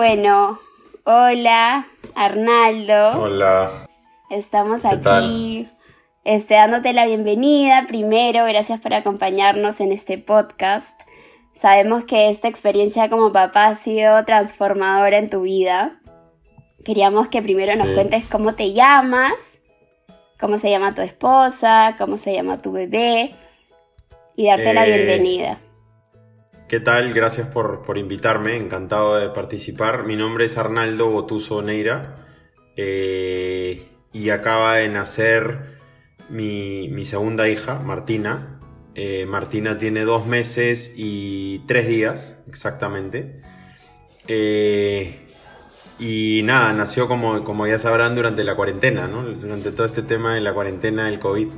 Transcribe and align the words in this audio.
Bueno, 0.00 0.58
hola, 1.04 1.84
Arnaldo. 2.14 3.20
Hola. 3.20 3.86
Estamos 4.30 4.86
aquí 4.86 5.68
este, 6.24 6.54
dándote 6.54 6.94
la 6.94 7.04
bienvenida 7.04 7.84
primero. 7.86 8.46
Gracias 8.46 8.80
por 8.80 8.94
acompañarnos 8.94 9.78
en 9.78 9.92
este 9.92 10.16
podcast. 10.16 10.98
Sabemos 11.52 12.04
que 12.04 12.30
esta 12.30 12.48
experiencia 12.48 13.10
como 13.10 13.30
papá 13.30 13.66
ha 13.66 13.76
sido 13.76 14.24
transformadora 14.24 15.18
en 15.18 15.28
tu 15.28 15.42
vida. 15.42 16.00
Queríamos 16.82 17.28
que 17.28 17.42
primero 17.42 17.76
nos 17.76 17.88
cuentes 17.88 18.24
cómo 18.24 18.54
te 18.54 18.72
llamas, 18.72 19.60
cómo 20.40 20.56
se 20.56 20.70
llama 20.70 20.94
tu 20.94 21.02
esposa, 21.02 21.96
cómo 21.98 22.16
se 22.16 22.32
llama 22.32 22.62
tu 22.62 22.72
bebé 22.72 23.32
y 24.34 24.46
darte 24.46 24.72
la 24.72 24.86
Eh, 24.86 24.96
bienvenida. 24.96 25.58
¿Qué 26.70 26.78
tal? 26.78 27.12
Gracias 27.12 27.48
por, 27.48 27.84
por 27.84 27.98
invitarme, 27.98 28.54
encantado 28.54 29.16
de 29.16 29.30
participar. 29.30 30.06
Mi 30.06 30.14
nombre 30.14 30.44
es 30.44 30.56
Arnaldo 30.56 31.10
Botuso 31.10 31.62
Neira 31.62 32.28
eh, 32.76 33.82
y 34.12 34.30
acaba 34.30 34.76
de 34.76 34.88
nacer 34.88 35.78
mi, 36.28 36.88
mi 36.90 37.04
segunda 37.04 37.48
hija, 37.48 37.80
Martina. 37.80 38.60
Eh, 38.94 39.26
Martina 39.26 39.78
tiene 39.78 40.04
dos 40.04 40.28
meses 40.28 40.94
y 40.96 41.58
tres 41.66 41.88
días, 41.88 42.40
exactamente. 42.46 43.42
Eh, 44.28 45.26
y 45.98 46.42
nada, 46.44 46.72
nació 46.72 47.08
como, 47.08 47.42
como 47.42 47.66
ya 47.66 47.80
sabrán 47.80 48.14
durante 48.14 48.44
la 48.44 48.54
cuarentena, 48.54 49.08
¿no? 49.08 49.24
Durante 49.24 49.72
todo 49.72 49.86
este 49.86 50.02
tema 50.02 50.36
de 50.36 50.40
la 50.40 50.54
cuarentena 50.54 51.06
del 51.06 51.18
COVID. 51.18 51.48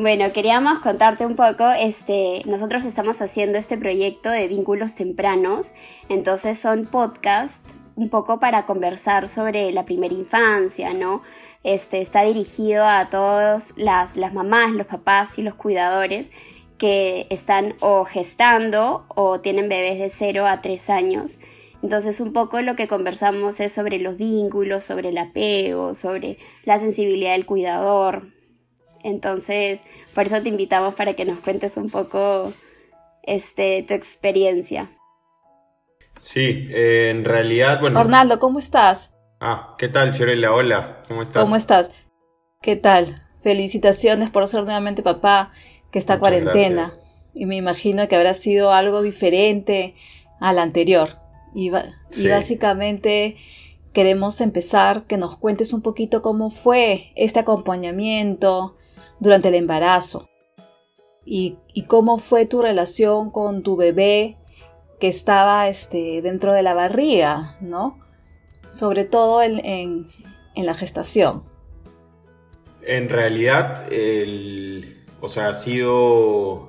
Bueno, 0.00 0.32
queríamos 0.32 0.78
contarte 0.78 1.26
un 1.26 1.34
poco, 1.34 1.68
este, 1.72 2.42
nosotros 2.46 2.84
estamos 2.84 3.20
haciendo 3.20 3.58
este 3.58 3.76
proyecto 3.76 4.30
de 4.30 4.46
vínculos 4.46 4.94
tempranos, 4.94 5.72
entonces 6.08 6.56
son 6.56 6.86
podcasts 6.86 7.74
un 7.96 8.08
poco 8.08 8.38
para 8.38 8.64
conversar 8.64 9.26
sobre 9.26 9.72
la 9.72 9.84
primera 9.84 10.14
infancia, 10.14 10.94
¿no? 10.94 11.22
Este, 11.64 12.00
está 12.00 12.22
dirigido 12.22 12.84
a 12.84 13.10
todas 13.10 13.72
las, 13.76 14.14
las 14.14 14.34
mamás, 14.34 14.70
los 14.70 14.86
papás 14.86 15.36
y 15.36 15.42
los 15.42 15.54
cuidadores 15.54 16.30
que 16.78 17.26
están 17.28 17.74
o 17.80 18.04
gestando 18.04 19.04
o 19.08 19.40
tienen 19.40 19.68
bebés 19.68 19.98
de 19.98 20.10
0 20.10 20.46
a 20.46 20.60
3 20.60 20.90
años. 20.90 21.38
Entonces 21.82 22.20
un 22.20 22.32
poco 22.32 22.60
lo 22.60 22.76
que 22.76 22.86
conversamos 22.86 23.58
es 23.58 23.72
sobre 23.72 23.98
los 23.98 24.16
vínculos, 24.16 24.84
sobre 24.84 25.08
el 25.08 25.18
apego, 25.18 25.92
sobre 25.94 26.38
la 26.62 26.78
sensibilidad 26.78 27.32
del 27.32 27.46
cuidador. 27.46 28.37
Entonces, 29.08 29.80
por 30.14 30.26
eso 30.26 30.40
te 30.42 30.48
invitamos 30.50 30.94
para 30.94 31.14
que 31.14 31.24
nos 31.24 31.40
cuentes 31.40 31.76
un 31.76 31.88
poco 31.90 32.52
este, 33.22 33.82
tu 33.82 33.94
experiencia. 33.94 34.88
Sí, 36.18 36.66
eh, 36.70 37.08
en 37.10 37.24
realidad, 37.24 37.80
bueno. 37.80 37.98
Arnaldo, 38.00 38.38
¿cómo 38.38 38.58
estás? 38.58 39.14
Ah, 39.40 39.74
¿qué 39.78 39.88
tal, 39.88 40.12
Fiorella? 40.14 40.52
Hola, 40.52 41.02
¿cómo 41.08 41.22
estás? 41.22 41.42
¿Cómo 41.44 41.56
estás? 41.56 41.90
¿Qué 42.60 42.76
tal? 42.76 43.14
Felicitaciones 43.40 44.30
por 44.30 44.46
ser 44.48 44.64
nuevamente 44.64 45.02
papá 45.02 45.52
que 45.92 45.98
está 45.98 46.14
Muchas 46.14 46.20
cuarentena. 46.20 46.82
gracias. 46.88 47.00
Y 47.34 47.46
me 47.46 47.56
imagino 47.56 48.08
que 48.08 48.16
habrá 48.16 48.34
sido 48.34 48.72
algo 48.72 49.00
diferente 49.00 49.94
al 50.40 50.58
anterior. 50.58 51.10
Y, 51.54 51.70
ba- 51.70 51.86
y 52.10 52.14
Sí. 52.14 52.28
básicamente 52.28 53.36
queremos 53.92 54.40
empezar 54.40 55.04
que 55.04 55.16
nos 55.18 55.36
cuentes 55.38 55.72
un 55.72 55.82
poquito 55.82 56.20
cómo 56.20 56.50
fue 56.50 57.12
este 57.14 57.38
acompañamiento 57.40 58.76
durante 59.20 59.48
el 59.48 59.54
embarazo. 59.54 60.28
Y, 61.24 61.58
cómo 61.88 62.18
fue 62.18 62.46
tu 62.46 62.62
relación 62.62 63.30
con 63.30 63.62
tu 63.62 63.76
bebé 63.76 64.36
que 64.98 65.08
estaba 65.08 65.68
este, 65.68 66.22
dentro 66.22 66.52
de 66.52 66.62
la 66.62 66.74
barriga, 66.74 67.56
¿no? 67.60 67.98
Sobre 68.70 69.04
todo 69.04 69.42
en, 69.42 69.64
en- 69.64 70.06
en 70.54 70.66
la 70.66 70.74
gestación. 70.74 71.44
En 72.82 73.08
realidad, 73.08 73.92
el- 73.92 75.04
o 75.20 75.28
sea, 75.28 75.48
ha 75.48 75.54
sido, 75.54 76.66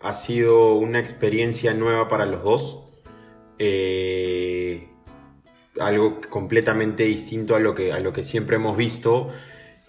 ha 0.00 0.14
sido 0.14 0.74
una 0.74 0.98
experiencia 0.98 1.72
nueva 1.74 2.08
para 2.08 2.26
los 2.26 2.42
dos. 2.42 2.78
Eh, 3.58 4.88
algo 5.80 6.20
completamente 6.28 7.04
distinto 7.04 7.54
a 7.54 7.60
lo 7.60 7.74
que, 7.74 7.92
a 7.92 8.00
lo 8.00 8.12
que 8.12 8.24
siempre 8.24 8.56
hemos 8.56 8.76
visto. 8.76 9.28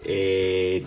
Eh, 0.04 0.86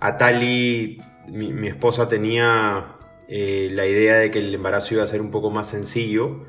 Atali, 0.00 0.98
mi, 1.28 1.52
mi 1.52 1.68
esposa, 1.68 2.08
tenía 2.08 2.96
eh, 3.28 3.68
la 3.72 3.86
idea 3.86 4.16
de 4.16 4.30
que 4.30 4.38
el 4.38 4.54
embarazo 4.54 4.94
iba 4.94 5.02
a 5.02 5.06
ser 5.06 5.20
un 5.20 5.30
poco 5.30 5.50
más 5.50 5.68
sencillo, 5.68 6.44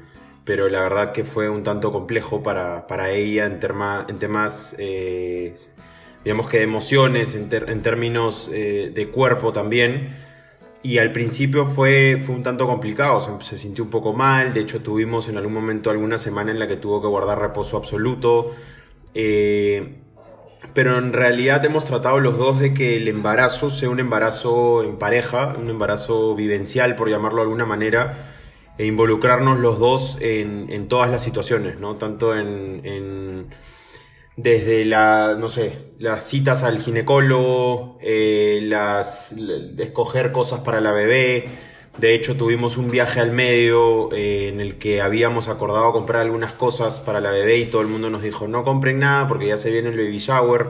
pero 0.45 0.69
la 0.69 0.81
verdad 0.81 1.11
que 1.11 1.23
fue 1.23 1.49
un 1.49 1.63
tanto 1.63 1.91
complejo 1.91 2.41
para, 2.43 2.87
para 2.87 3.11
ella 3.11 3.45
en, 3.45 3.59
terma- 3.59 4.05
en 4.09 4.17
temas, 4.17 4.75
eh, 4.79 5.53
digamos 6.23 6.47
que 6.47 6.57
de 6.57 6.63
emociones, 6.63 7.35
en, 7.35 7.49
términos 7.81 8.49
eh, 8.53 8.91
de 8.93 9.07
cuerpo 9.09 9.51
también. 9.51 10.15
Y 10.83 10.97
al 10.97 11.11
principio 11.11 11.67
fue, 11.67 12.19
fue 12.23 12.33
un 12.35 12.41
tanto 12.43 12.65
complicado, 12.67 13.39
se, 13.41 13.57
sintió 13.57 13.83
un 13.83 13.91
poco 13.91 14.13
mal, 14.13 14.51
de 14.53 14.61
hecho 14.61 14.81
tuvimos 14.81 15.29
en 15.29 15.37
algún 15.37 15.53
momento 15.53 15.91
alguna 15.91 16.17
semana 16.17 16.51
en 16.51 16.57
la 16.59 16.67
que 16.67 16.75
tuvo 16.77 17.01
que 17.01 17.07
guardar 17.07 17.39
reposo 17.39 17.77
absoluto. 17.77 18.55
Pero 20.73 20.97
en 20.97 21.11
realidad 21.13 21.63
hemos 21.65 21.85
tratado 21.85 22.19
los 22.19 22.37
dos 22.37 22.59
de 22.59 22.73
que 22.73 22.97
el 22.97 23.07
embarazo 23.07 23.69
sea 23.69 23.89
un 23.89 23.99
embarazo 23.99 24.83
en 24.83 24.97
pareja, 24.97 25.55
un 25.59 25.69
embarazo 25.69 26.35
vivencial, 26.35 26.95
por 26.95 27.09
llamarlo 27.09 27.37
de 27.37 27.43
alguna 27.43 27.65
manera, 27.65 28.29
e 28.77 28.85
involucrarnos 28.85 29.59
los 29.59 29.79
dos 29.79 30.17
en, 30.21 30.67
en 30.71 30.87
todas 30.87 31.09
las 31.09 31.23
situaciones, 31.23 31.77
¿no? 31.79 31.95
Tanto 31.95 32.35
en, 32.37 32.81
en- 32.85 33.47
desde 34.37 34.85
la, 34.85 35.35
no 35.37 35.49
sé, 35.49 35.77
las 35.99 36.23
citas 36.25 36.63
al 36.63 36.79
ginecólogo, 36.79 37.97
eh, 38.01 38.59
las, 38.63 39.33
escoger 39.77 40.31
cosas 40.31 40.61
para 40.61 40.79
la 40.81 40.91
bebé. 40.93 41.49
De 41.97 42.15
hecho, 42.15 42.35
tuvimos 42.37 42.77
un 42.77 42.89
viaje 42.89 43.19
al 43.19 43.31
medio 43.31 44.11
eh, 44.13 44.47
en 44.47 44.59
el 44.61 44.75
que 44.77 45.01
habíamos 45.01 45.49
acordado 45.49 45.91
comprar 45.91 46.21
algunas 46.21 46.53
cosas 46.53 46.99
para 46.99 47.19
la 47.19 47.31
bebé 47.31 47.57
y 47.59 47.65
todo 47.65 47.81
el 47.81 47.87
mundo 47.87 48.09
nos 48.09 48.21
dijo 48.23 48.47
no 48.47 48.63
compren 48.63 48.99
nada 48.99 49.27
porque 49.27 49.47
ya 49.47 49.57
se 49.57 49.69
viene 49.71 49.89
el 49.89 49.97
baby 49.97 50.17
shower. 50.17 50.67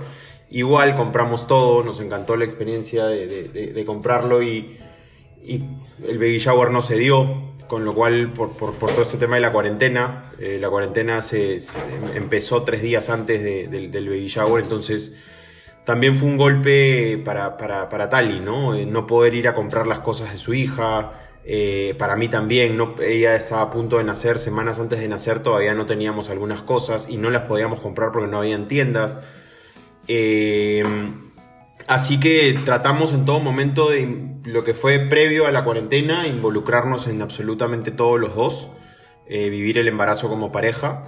Igual 0.49 0.95
compramos 0.95 1.47
todo, 1.47 1.83
nos 1.83 1.99
encantó 2.01 2.35
la 2.35 2.43
experiencia 2.43 3.05
de, 3.05 3.83
comprarlo 3.85 4.43
y, 4.43 4.77
el 5.43 6.17
baby 6.17 6.39
shower 6.39 6.71
no 6.71 6.81
se 6.81 6.97
dio, 6.97 7.51
con 7.67 7.85
lo 7.85 7.93
cual 7.93 8.33
por, 8.33 8.51
por- 8.51 8.75
todo 8.75 9.01
este 9.01 9.17
tema 9.17 9.35
de 9.35 9.41
la 9.41 9.53
cuarentena, 9.53 10.25
eh, 10.39 10.57
la 10.59 10.69
cuarentena 10.69 11.21
se, 11.21 11.59
se 11.61 11.79
empezó 12.15 12.63
tres 12.63 12.81
días 12.81 13.09
antes 13.09 13.41
de- 13.41 13.67
del- 13.67 13.91
del 13.91 14.09
baby 14.09 14.27
shower, 14.27 14.61
entonces 14.61 15.15
también 15.83 16.15
fue 16.15 16.29
un 16.29 16.37
golpe 16.37 17.17
para, 17.23 17.57
para, 17.57 17.89
para 17.89 18.09
Tali, 18.09 18.39
¿no? 18.39 18.75
Eh, 18.75 18.85
no 18.85 19.07
poder 19.07 19.33
ir 19.33 19.47
a 19.47 19.55
comprar 19.55 19.87
las 19.87 19.99
cosas 19.99 20.31
de 20.31 20.37
su 20.37 20.53
hija. 20.53 21.13
eh, 21.43 21.95
para 21.97 22.15
mí 22.15 22.27
también, 22.27 22.77
¿no? 22.77 22.95
ella 23.01 23.35
estaba 23.35 23.63
a 23.63 23.71
punto 23.71 23.97
de 23.97 24.03
nacer, 24.03 24.37
semanas 24.37 24.79
antes 24.79 24.99
de 24.99 25.07
nacer 25.07 25.39
todavía 25.41 25.73
no 25.73 25.87
teníamos 25.87 26.29
algunas 26.29 26.61
cosas 26.61 27.09
y 27.09 27.17
no 27.17 27.31
las 27.31 27.43
podíamos 27.43 27.79
comprar 27.79 28.11
porque 28.11 28.29
no 28.29 28.37
habían 28.37 28.67
tiendas. 28.67 29.19
Eh, 30.07 30.83
así 31.87 32.19
que 32.19 32.59
tratamos 32.63 33.13
en 33.13 33.25
todo 33.25 33.39
momento 33.39 33.89
de 33.89 34.29
lo 34.45 34.63
que 34.63 34.75
fue 34.75 34.99
previo 34.99 35.47
a 35.47 35.51
la 35.51 35.63
cuarentena, 35.63 36.27
involucrarnos 36.27 37.07
en 37.07 37.21
absolutamente 37.23 37.91
todos 37.91 38.19
los 38.19 38.35
dos, 38.35 38.69
vivir 39.27 39.77
el 39.77 39.87
embarazo 39.87 40.27
como 40.27 40.51
pareja, 40.51 41.03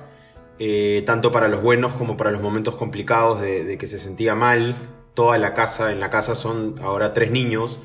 eh, 0.60 1.04
tanto 1.06 1.32
para 1.32 1.48
los 1.48 1.62
buenos 1.62 1.94
como 1.94 2.18
para 2.18 2.32
los 2.32 2.42
momentos 2.42 2.76
complicados 2.76 3.42
de, 3.42 3.78
que 3.78 3.88
se 3.88 4.00
sentía 4.00 4.36
mal. 4.36 4.76
Toda 5.14 5.38
la 5.38 5.54
casa, 5.54 5.92
en 5.92 6.00
la 6.00 6.10
casa 6.10 6.36
son 6.36 6.76
ahora 6.82 7.14
tres 7.14 7.30
niños, 7.32 7.80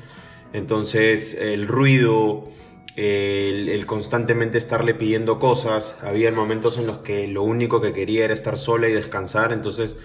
entonces 0.51 1.35
el 1.35 1.67
ruido, 1.67 2.47
el, 2.95 3.69
el 3.69 3.85
constantemente 3.85 4.57
estarle 4.57 4.95
pidiendo 4.95 5.37
cosas, 5.37 5.97
había 6.01 6.31
momentos 6.31 6.79
en 6.79 6.87
los 6.87 6.99
que 6.99 7.27
lo 7.27 7.43
único 7.43 7.81
que 7.81 7.93
quería 7.93 8.25
era 8.25 8.33
estar 8.33 8.57
sola 8.57 8.87
y 8.89 8.93
descansar, 8.93 9.53
entonces 9.53 9.97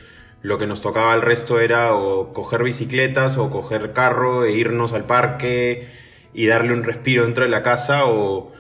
lo 0.43 0.59
que 0.59 0.67
nos 0.67 0.83
tocaba 0.83 1.15
al 1.15 1.23
resto 1.23 1.59
era 1.59 1.95
o 1.95 2.35
coger 2.35 2.63
bicicletas 2.63 3.39
o 3.39 3.49
coger 3.49 3.95
carro 3.95 4.45
e 4.45 4.53
irnos 4.53 4.93
al 4.93 5.07
parque 5.07 5.89
y 6.35 6.47
darle 6.47 6.75
un 6.75 6.83
respiro 6.83 7.25
dentro 7.25 7.45
de 7.45 7.51
la 7.51 7.63
casa 7.63 8.05
o, 8.05 8.53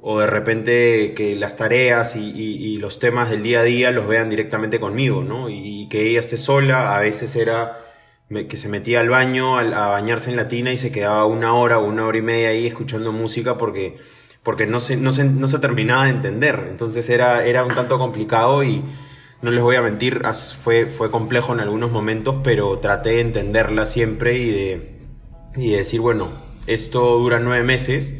o 0.00 0.20
de 0.20 0.26
repente 0.26 1.12
que 1.14 1.34
las 1.36 1.56
tareas 1.56 2.14
y, 2.16 2.76
los 2.78 2.98
temas 2.98 3.30
del 3.30 3.42
día 3.42 3.60
a 3.60 3.62
día 3.64 3.90
los 3.90 4.06
vean 4.06 4.30
directamente 4.30 4.78
conmigo, 4.78 5.24
¿no? 5.24 5.48
Y, 5.48 5.88
que 5.88 6.08
ella 6.08 6.20
esté 6.20 6.36
sola, 6.36 6.96
a 6.96 7.00
veces 7.00 7.34
era 7.36 7.84
que 8.48 8.56
se 8.58 8.68
metía 8.68 9.00
al 9.00 9.08
baño 9.08 9.58
a, 9.58 9.88
bañarse 9.88 10.30
en 10.30 10.36
la 10.36 10.48
tina 10.48 10.70
y 10.72 10.76
se 10.76 10.92
quedaba 10.92 11.24
una 11.24 11.54
hora 11.54 11.78
o 11.78 11.86
una 11.86 12.06
hora 12.06 12.18
y 12.18 12.22
media 12.22 12.50
ahí 12.50 12.66
escuchando 12.66 13.10
música 13.10 13.56
porque, 13.56 13.96
porque 14.42 14.66
no, 14.66 14.80
se, 14.80 14.96
no, 14.96 15.12
se, 15.12 15.24
no 15.24 15.48
se 15.48 15.58
terminaba 15.58 16.04
de 16.04 16.10
entender. 16.10 16.66
Entonces 16.68 17.08
era, 17.08 17.46
era 17.46 17.64
un 17.64 17.74
tanto 17.74 17.98
complicado 17.98 18.62
y 18.62 18.84
no 19.40 19.50
les 19.50 19.62
voy 19.62 19.76
a 19.76 19.82
mentir, 19.82 20.22
fue, 20.62 20.86
fue 20.86 21.10
complejo 21.10 21.54
en 21.54 21.60
algunos 21.60 21.90
momentos, 21.90 22.36
pero 22.44 22.78
traté 22.78 23.10
de 23.10 23.20
entenderla 23.20 23.86
siempre 23.86 24.36
y 24.36 24.50
de, 24.50 24.98
y 25.56 25.70
de 25.70 25.78
decir, 25.78 26.00
bueno, 26.00 26.28
esto 26.66 27.18
dura 27.18 27.40
nueve 27.40 27.64
meses. 27.64 28.14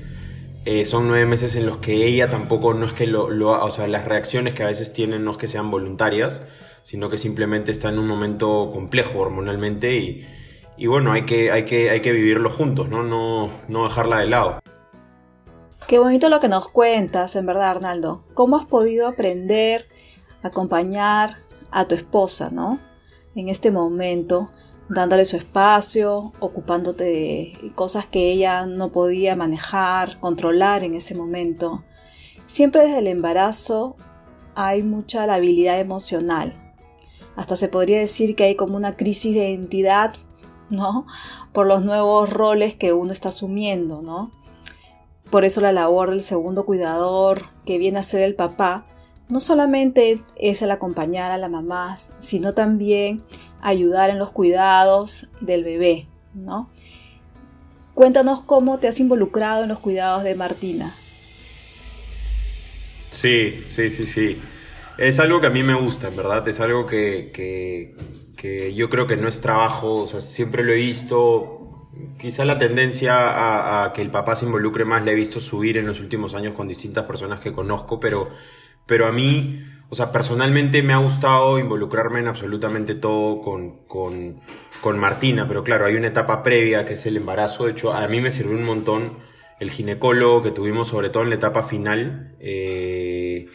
Eh, 0.71 0.85
son 0.85 1.09
nueve 1.09 1.25
meses 1.25 1.55
en 1.55 1.65
los 1.65 1.79
que 1.79 2.07
ella 2.07 2.29
tampoco, 2.29 2.75
no 2.75 2.85
es 2.85 2.93
que 2.93 3.07
lo, 3.07 3.25
o 3.25 3.71
sea, 3.71 3.87
las 3.87 4.05
reacciones 4.05 4.53
que 4.53 4.65
a 4.65 4.67
veces 4.67 4.93
tienen 4.93 5.25
no 5.25 5.31
es 5.31 5.37
que 5.39 5.47
sean 5.47 5.71
voluntarias, 5.71 6.43
sino 6.83 7.09
que 7.09 7.17
simplemente 7.17 7.71
está 7.71 7.89
en 7.89 7.99
un 7.99 8.07
momento 8.07 8.69
complejo 8.71 9.19
hormonalmente 9.19 9.97
y, 9.97 10.29
y 10.77 10.87
bueno, 10.87 11.13
hay 11.13 11.23
que, 11.23 11.51
hay, 11.51 11.65
que, 11.65 11.89
hay 11.89 12.03
que 12.03 12.13
vivirlo 12.13 12.51
juntos, 12.51 12.91
¿no? 12.91 13.03
No, 13.03 13.49
no 13.69 13.85
dejarla 13.85 14.19
de 14.19 14.27
lado. 14.27 14.61
Qué 15.87 15.99
bonito 15.99 16.29
lo 16.29 16.39
que 16.39 16.51
nos 16.51 16.69
cuentas, 16.69 17.35
en 17.35 17.47
verdad, 17.47 17.71
Arnaldo. 17.71 18.23
¿Cómo 18.35 18.59
has 18.59 18.67
podido 18.67 19.09
aprender, 19.09 19.87
acompañar 20.43 21.39
a 21.71 21.89
tu 21.89 21.95
esposa, 21.95 22.51
¿no? 22.53 22.79
En 23.35 23.49
este 23.49 23.71
momento 23.71 24.51
dándole 24.89 25.25
su 25.25 25.37
espacio, 25.37 26.33
ocupándote 26.41 27.05
de 27.05 27.73
cosas 27.75 28.07
que 28.07 28.31
ella 28.33 28.67
no 28.67 28.91
podía 28.91 29.37
manejar, 29.37 30.19
controlar 30.19 30.85
en 30.85 30.95
ese 30.95 31.15
momento. 31.15 31.85
Siempre 32.47 32.85
desde 32.85 32.99
el 32.99 33.07
embarazo 33.09 33.97
hay 34.55 34.83
mucha 34.83 35.27
labilidad 35.27 35.79
emocional. 35.79 36.75
Hasta 37.37 37.55
se 37.55 37.69
podría 37.69 37.99
decir 37.99 38.35
que 38.35 38.45
hay 38.45 38.57
como 38.57 38.77
una 38.77 38.95
crisis 38.95 39.35
de 39.35 39.51
identidad, 39.51 40.15
¿no? 40.71 41.07
Por 41.53 41.67
los 41.67 41.85
nuevos 41.85 42.31
roles 42.31 42.75
que 42.75 42.93
uno 42.93 43.13
está 43.13 43.29
asumiendo, 43.29 44.03
¿no? 44.03 44.33
Por 45.31 45.45
eso 45.45 45.61
la 45.61 45.73
labor 45.73 46.11
del 46.11 46.23
segundo 46.23 46.65
cuidador, 46.65 47.45
que 47.67 47.79
viene 47.79 47.99
a 47.99 48.03
ser 48.03 48.23
el 48.23 48.35
papá, 48.35 48.87
no 49.29 49.41
solamente 49.41 50.21
es, 50.39 50.63
el 50.63 50.71
acompañar 50.71 51.33
a 51.33 51.39
la 51.39 51.49
mamá, 51.49 51.97
sino 52.19 52.55
también 52.55 53.23
ayudar 53.61 54.11
en 54.11 54.19
los 54.19 54.31
cuidados 54.31 55.29
del 55.41 55.65
bebé, 55.65 56.07
¿no? 56.35 56.71
Cuéntanos 57.95 58.41
cómo 58.41 58.79
te 58.79 58.89
has 58.89 59.01
involucrado 59.01 59.65
en 59.65 59.69
los 59.69 59.81
cuidados 59.81 60.23
de 60.23 60.35
Martina. 60.35 60.95
Sí, 63.11 63.65
sí, 63.67 63.91
sí, 63.91 64.07
sí. 64.07 64.41
Es 64.97 65.19
algo 65.19 65.41
que 65.41 65.49
a 65.49 65.51
mí 65.51 65.63
me 65.63 65.75
gusta, 65.75 66.09
en 66.09 66.17
verdad. 66.17 66.47
Es 66.47 66.61
algo 66.61 66.87
que, 66.87 67.31
que, 67.35 68.75
yo 68.75 68.89
creo 68.89 69.07
que 69.07 69.17
no 69.17 69.29
es 69.29 69.41
trabajo, 69.41 70.03
o 70.03 70.07
sea, 70.07 70.21
siempre 70.21 70.63
lo 70.63 70.73
he 70.73 70.77
visto. 70.77 71.89
Quizá 72.21 72.45
la 72.45 72.59
tendencia 72.59 73.17
a, 73.17 73.85
a, 73.85 73.93
que 73.93 74.03
el 74.03 74.11
papá 74.11 74.37
se 74.37 74.47
involucre 74.47 74.85
más 74.85 75.05
la 75.05 75.11
he 75.11 75.15
visto 75.17 75.41
subir 75.41 75.77
en 75.77 75.87
los 75.87 75.99
últimos 75.99 76.35
años 76.37 76.55
con 76.55 76.69
distintas 76.69 77.05
personas 77.05 77.41
que 77.41 77.53
conozco, 77.53 77.99
pero, 77.99 78.29
pero 78.89 79.07
a 79.07 79.13
mí 79.13 79.63
o 79.91 79.95
sea, 79.95 80.13
personalmente 80.13 80.83
me 80.83 80.93
ha 80.93 80.99
gustado 80.99 81.59
involucrarme 81.59 82.21
en 82.21 82.27
absolutamente 82.27 82.95
todo 82.95 83.41
con, 83.41 83.79
con, 83.87 84.99
Martina, 84.99 85.47
pero 85.49 85.65
claro, 85.65 85.87
hay 85.87 85.97
una 85.97 86.09
etapa 86.09 86.43
previa 86.43 86.85
que 86.85 86.95
es 86.95 87.07
el 87.07 87.17
embarazo. 87.17 87.65
De 87.65 87.73
hecho, 87.73 87.93
a 87.93 88.07
mí 88.07 88.21
me 88.21 88.31
sirvió 88.31 88.57
un 88.57 88.65
montón 88.65 89.19
el 89.61 89.71
ginecólogo 89.71 90.43
que 90.43 90.51
tuvimos, 90.51 90.89
sobre 90.89 91.11
todo 91.11 91.23
en 91.23 91.31
la 91.31 91.37
etapa 91.37 91.63
final, 91.63 92.35
eh, 92.39 93.49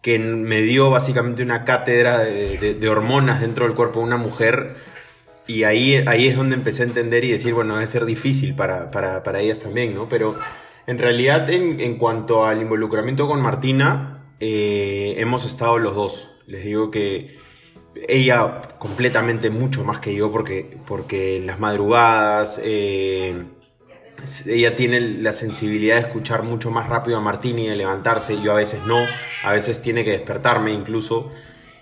que 0.00 0.18
me 0.18 0.62
dio 0.62 0.90
básicamente 0.90 1.42
una 1.42 1.64
cátedra 1.64 2.18
de, 2.18 2.88
hormonas 2.88 3.40
dentro 3.40 3.66
del 3.66 3.74
cuerpo 3.74 4.00
de 4.00 4.06
una 4.06 4.16
mujer. 4.16 4.76
Y 5.46 5.64
ahí, 5.64 6.02
ahí 6.06 6.28
es 6.28 6.36
donde 6.36 6.54
empecé 6.54 6.82
a 6.82 6.86
entender 6.86 7.24
y 7.24 7.32
decir, 7.32 7.52
bueno, 7.52 7.74
debe 7.74 7.86
ser 7.86 8.04
difícil 8.04 8.54
para, 8.54 8.90
para, 8.90 9.40
ellas 9.40 9.58
también, 9.58 9.94
¿no? 9.94 10.08
Pero 10.08 10.38
en 10.86 10.98
realidad, 10.98 11.50
en, 11.50 11.80
en 11.80 11.98
cuanto 11.98 12.46
al 12.46 12.62
involucramiento 12.62 13.28
con 13.28 13.40
Martina, 13.42 14.13
eh, 14.40 15.14
hemos 15.18 15.44
estado 15.44 15.78
los 15.78 15.94
dos. 15.94 16.30
Les 16.46 16.64
digo 16.64 16.90
que 16.90 17.38
ella 18.08 18.62
completamente 18.78 19.50
mucho 19.50 19.84
más 19.84 19.98
que 19.98 20.14
yo 20.14 20.30
porque, 20.32 20.78
porque 20.86 21.36
en 21.36 21.46
las 21.46 21.60
madrugadas 21.60 22.60
eh, 22.62 23.44
ella 24.46 24.74
tiene 24.74 25.00
la 25.00 25.32
sensibilidad 25.32 25.96
de 25.96 26.02
escuchar 26.02 26.42
mucho 26.42 26.70
más 26.70 26.88
rápido 26.88 27.18
a 27.18 27.20
Martín 27.20 27.58
y 27.58 27.68
de 27.68 27.76
levantarse. 27.76 28.40
Yo 28.42 28.52
a 28.52 28.56
veces 28.56 28.80
no, 28.86 28.98
a 29.44 29.52
veces 29.52 29.80
tiene 29.80 30.04
que 30.04 30.10
despertarme 30.10 30.72
incluso. 30.72 31.30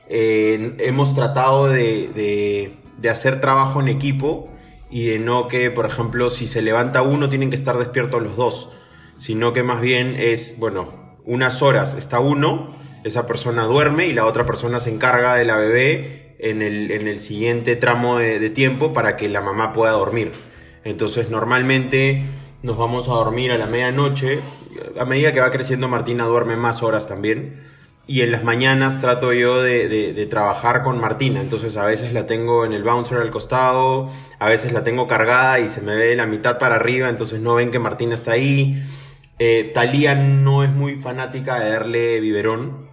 Eh, 0.08 0.76
hemos 0.78 1.14
tratado 1.14 1.68
de, 1.68 2.76
de 2.98 3.10
hacer 3.10 3.40
trabajo 3.40 3.80
en 3.80 3.88
equipo 3.88 4.48
y 4.90 5.06
de 5.06 5.18
no 5.18 5.48
que, 5.48 5.70
por 5.70 5.86
ejemplo, 5.86 6.28
si 6.30 6.46
se 6.46 6.60
levanta 6.62 7.02
uno 7.02 7.28
tienen 7.28 7.48
que 7.50 7.56
estar 7.56 7.78
despiertos 7.78 8.22
los 8.22 8.36
dos, 8.36 8.70
sino 9.16 9.52
que 9.52 9.62
más 9.62 9.80
bien 9.80 10.14
es, 10.18 10.58
bueno, 10.58 11.01
unas 11.24 11.62
horas 11.62 11.94
está 11.94 12.20
uno, 12.20 12.76
esa 13.04 13.26
persona 13.26 13.64
duerme 13.64 14.06
y 14.06 14.12
la 14.12 14.26
otra 14.26 14.46
persona 14.46 14.80
se 14.80 14.90
encarga 14.90 15.34
de 15.34 15.44
la 15.44 15.56
bebé 15.56 16.36
en 16.38 16.60
el, 16.60 17.18
siguiente 17.20 17.76
tramo 17.76 18.18
de, 18.18 18.50
tiempo 18.50 18.92
para 18.92 19.16
que 19.16 19.28
la 19.28 19.40
mamá 19.40 19.72
pueda 19.72 19.92
dormir. 19.92 20.32
Entonces 20.84 21.30
normalmente 21.30 22.24
nos 22.62 22.76
vamos 22.76 23.08
a 23.08 23.12
dormir 23.12 23.52
a 23.52 23.58
la 23.58 23.66
medianoche. 23.66 24.40
A 24.98 25.04
medida 25.04 25.32
que 25.32 25.40
va 25.40 25.50
creciendo 25.52 25.88
Martina 25.88 26.24
duerme 26.24 26.56
más 26.56 26.82
horas 26.82 27.06
también. 27.06 27.70
Y 28.08 28.22
en 28.22 28.32
las 28.32 28.42
mañanas 28.42 29.00
trato 29.00 29.32
yo 29.32 29.62
de, 29.62 29.88
de, 29.88 30.26
trabajar 30.26 30.82
con 30.82 31.00
Martina. 31.00 31.40
Entonces 31.40 31.76
a 31.76 31.84
veces 31.86 32.12
la 32.12 32.26
tengo 32.26 32.64
en 32.64 32.72
el 32.72 32.82
bouncer 32.82 33.18
al 33.18 33.30
costado, 33.30 34.10
a 34.40 34.48
veces 34.48 34.72
la 34.72 34.82
tengo 34.82 35.06
cargada 35.06 35.60
y 35.60 35.68
se 35.68 35.80
me 35.80 35.94
ve 35.94 36.16
la 36.16 36.26
mitad 36.26 36.58
para 36.58 36.74
arriba, 36.74 37.08
entonces 37.08 37.40
no 37.40 37.54
ven 37.54 37.70
que 37.70 37.78
Martina 37.78 38.14
está 38.14 38.32
ahí. 38.32 38.82
Eh, 39.44 39.72
Talía 39.74 40.14
no 40.14 40.62
es 40.62 40.70
muy 40.70 40.94
fanática 40.94 41.58
de 41.58 41.70
darle 41.70 42.20
biberón, 42.20 42.88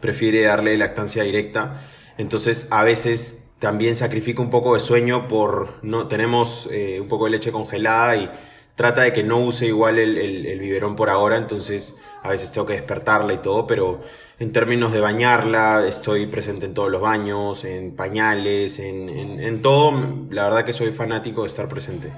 prefiere 0.00 0.42
darle 0.42 0.76
lactancia 0.76 1.22
directa. 1.22 1.80
Entonces 2.18 2.68
a 2.70 2.84
veces 2.84 3.48
también 3.58 3.96
sacrifica 3.96 4.42
un 4.42 4.50
poco 4.50 4.74
de 4.74 4.80
sueño 4.80 5.28
por 5.28 5.82
no 5.82 6.06
tenemos 6.06 6.68
eh, 6.70 7.00
un 7.00 7.08
poco 7.08 7.24
de 7.24 7.30
leche 7.30 7.52
congelada 7.52 8.16
y 8.16 8.30
trata 8.74 9.00
de 9.00 9.14
que 9.14 9.24
no 9.24 9.38
use 9.38 9.64
igual 9.64 9.98
el, 9.98 10.60
biberón 10.60 10.94
por 10.94 11.08
ahora, 11.08 11.38
entonces 11.38 11.96
a 12.22 12.28
veces 12.28 12.52
tengo 12.52 12.66
que 12.66 12.74
despertarla 12.74 13.32
y 13.32 13.38
todo, 13.38 13.66
pero 13.66 14.02
en 14.38 14.52
términos 14.52 14.92
de 14.92 15.00
bañarla, 15.00 15.86
estoy 15.88 16.26
presente 16.26 16.66
en 16.66 16.74
todos 16.74 16.90
los 16.90 17.00
baños, 17.00 17.64
en 17.64 17.96
pañales, 17.96 18.78
en 18.78 19.62
todo, 19.62 19.94
la 20.30 20.44
verdad 20.44 20.66
que 20.66 20.74
soy 20.74 20.92
fanático 20.92 21.42
de 21.42 21.48
estar 21.48 21.66
presente. 21.66 22.12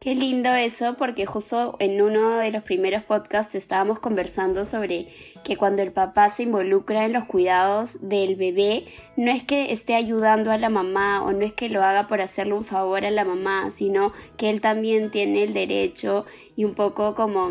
Qué 0.00 0.14
lindo 0.14 0.50
eso, 0.50 0.94
porque 0.96 1.26
justo 1.26 1.74
en 1.80 2.00
uno 2.00 2.36
de 2.36 2.52
los 2.52 2.62
primeros 2.62 3.02
podcasts 3.02 3.56
estábamos 3.56 3.98
conversando 3.98 4.64
sobre 4.64 5.08
que 5.42 5.56
cuando 5.56 5.82
el 5.82 5.90
papá 5.90 6.30
se 6.30 6.44
involucra 6.44 7.04
en 7.04 7.12
los 7.12 7.24
cuidados 7.24 7.96
del 8.00 8.36
bebé, 8.36 8.84
no 9.16 9.32
es 9.32 9.42
que 9.42 9.72
esté 9.72 9.96
ayudando 9.96 10.52
a 10.52 10.58
la 10.58 10.68
mamá 10.68 11.24
o 11.24 11.32
no 11.32 11.40
es 11.40 11.52
que 11.52 11.68
lo 11.68 11.82
haga 11.82 12.06
por 12.06 12.20
hacerle 12.20 12.54
un 12.54 12.64
favor 12.64 13.04
a 13.04 13.10
la 13.10 13.24
mamá, 13.24 13.72
sino 13.72 14.12
que 14.36 14.50
él 14.50 14.60
también 14.60 15.10
tiene 15.10 15.42
el 15.42 15.52
derecho 15.52 16.26
y 16.54 16.64
un 16.64 16.74
poco 16.74 17.16
como 17.16 17.50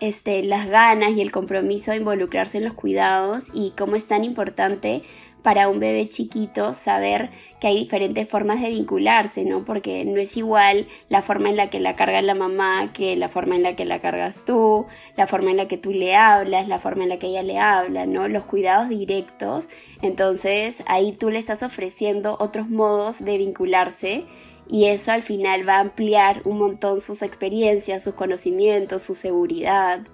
este, 0.00 0.42
las 0.42 0.66
ganas 0.66 1.12
y 1.12 1.20
el 1.20 1.30
compromiso 1.30 1.90
de 1.90 1.98
involucrarse 1.98 2.58
en 2.58 2.64
los 2.64 2.72
cuidados 2.72 3.48
y 3.52 3.72
cómo 3.76 3.96
es 3.96 4.06
tan 4.06 4.24
importante 4.24 5.02
para 5.42 5.68
un 5.68 5.80
bebé 5.80 6.06
chiquito 6.08 6.74
saber 6.74 7.30
que 7.60 7.68
hay 7.68 7.78
diferentes 7.78 8.28
formas 8.28 8.60
de 8.60 8.68
vincularse, 8.68 9.44
¿no? 9.44 9.64
Porque 9.64 10.04
no 10.04 10.20
es 10.20 10.36
igual 10.36 10.86
la 11.08 11.22
forma 11.22 11.48
en 11.48 11.56
la 11.56 11.70
que 11.70 11.80
la 11.80 11.96
carga 11.96 12.20
la 12.20 12.34
mamá 12.34 12.92
que 12.92 13.16
la 13.16 13.30
forma 13.30 13.56
en 13.56 13.62
la 13.62 13.74
que 13.74 13.86
la 13.86 14.00
cargas 14.00 14.44
tú, 14.44 14.86
la 15.16 15.26
forma 15.26 15.50
en 15.50 15.56
la 15.56 15.68
que 15.68 15.78
tú 15.78 15.92
le 15.92 16.14
hablas, 16.14 16.68
la 16.68 16.78
forma 16.78 17.04
en 17.04 17.08
la 17.10 17.18
que 17.18 17.28
ella 17.28 17.42
le 17.42 17.58
habla, 17.58 18.06
¿no? 18.06 18.28
Los 18.28 18.44
cuidados 18.44 18.88
directos. 18.88 19.66
Entonces 20.02 20.82
ahí 20.86 21.12
tú 21.12 21.30
le 21.30 21.38
estás 21.38 21.62
ofreciendo 21.62 22.36
otros 22.38 22.68
modos 22.68 23.22
de 23.24 23.38
vincularse 23.38 24.24
y 24.70 24.86
eso 24.86 25.10
al 25.10 25.22
final 25.22 25.68
va 25.68 25.76
a 25.76 25.80
ampliar 25.80 26.42
un 26.44 26.58
montón 26.58 27.00
sus 27.00 27.22
experiencias, 27.22 28.04
sus 28.04 28.14
conocimientos, 28.14 29.02
su 29.02 29.14
seguridad. 29.14 30.06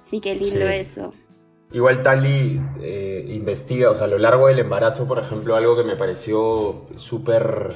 Sí, 0.00 0.20
qué 0.20 0.34
lindo 0.34 0.66
eso. 0.68 1.12
Igual 1.72 2.02
Tali 2.02 2.60
eh, 2.80 3.24
investiga, 3.28 3.90
o 3.90 3.94
sea, 3.94 4.04
a 4.04 4.08
lo 4.08 4.18
largo 4.18 4.48
del 4.48 4.58
embarazo, 4.58 5.06
por 5.06 5.18
ejemplo, 5.18 5.56
algo 5.56 5.76
que 5.76 5.84
me 5.84 5.96
pareció 5.96 6.86
súper 6.96 7.74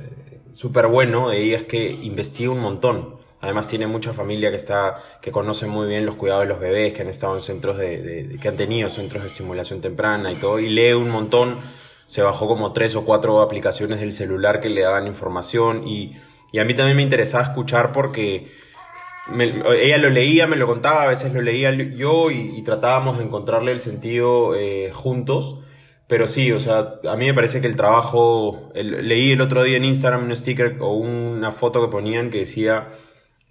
eh, 0.00 0.40
súper 0.54 0.86
bueno 0.88 1.30
de 1.30 1.42
ella 1.42 1.58
es 1.58 1.64
que 1.64 1.90
investiga 1.90 2.50
un 2.50 2.60
montón. 2.60 3.16
Además 3.40 3.68
tiene 3.68 3.86
mucha 3.86 4.14
familia 4.14 4.50
que 4.50 4.56
está 4.56 5.02
que 5.20 5.30
conoce 5.30 5.66
muy 5.66 5.86
bien 5.86 6.06
los 6.06 6.14
cuidados 6.14 6.44
de 6.44 6.48
los 6.48 6.60
bebés, 6.60 6.94
que 6.94 7.02
han 7.02 7.08
estado 7.08 7.34
en 7.34 7.40
centros 7.40 7.76
de, 7.76 8.38
que 8.40 8.48
han 8.48 8.56
tenido 8.56 8.88
centros 8.88 9.22
de 9.22 9.28
estimulación 9.28 9.82
temprana 9.82 10.32
y 10.32 10.36
todo, 10.36 10.58
y 10.58 10.70
lee 10.70 10.94
un 10.94 11.10
montón. 11.10 11.58
Se 12.06 12.22
bajó 12.22 12.46
como 12.46 12.72
tres 12.72 12.94
o 12.96 13.04
cuatro 13.04 13.40
aplicaciones 13.40 14.00
del 14.00 14.12
celular 14.12 14.60
que 14.60 14.68
le 14.68 14.82
daban 14.82 15.06
información 15.06 15.86
y, 15.86 16.16
y 16.52 16.58
a 16.58 16.64
mí 16.64 16.74
también 16.74 16.96
me 16.96 17.02
interesaba 17.02 17.44
escuchar 17.44 17.92
porque 17.92 18.48
ella 19.32 19.98
lo 19.98 20.10
leía, 20.10 20.46
me 20.46 20.56
lo 20.56 20.66
contaba, 20.66 21.04
a 21.04 21.08
veces 21.08 21.32
lo 21.32 21.40
leía 21.40 21.72
yo 21.72 22.30
y, 22.30 22.62
tratábamos 22.62 23.18
de 23.18 23.24
encontrarle 23.24 23.72
el 23.72 23.80
sentido 23.80 24.54
eh, 24.54 24.90
juntos. 24.92 25.60
Pero 26.06 26.28
sí, 26.28 26.52
o 26.52 26.60
sea, 26.60 27.00
a 27.08 27.16
mí 27.16 27.26
me 27.26 27.34
parece 27.34 27.60
que 27.62 27.66
el 27.66 27.76
trabajo, 27.76 28.70
leí 28.74 29.32
el 29.32 29.40
otro 29.40 29.62
día 29.62 29.78
en 29.78 29.84
Instagram 29.86 30.24
un 30.24 30.36
sticker 30.36 30.76
o 30.80 30.92
una 30.92 31.50
foto 31.50 31.80
que 31.80 31.90
ponían 31.90 32.30
que 32.30 32.40
decía 32.40 32.88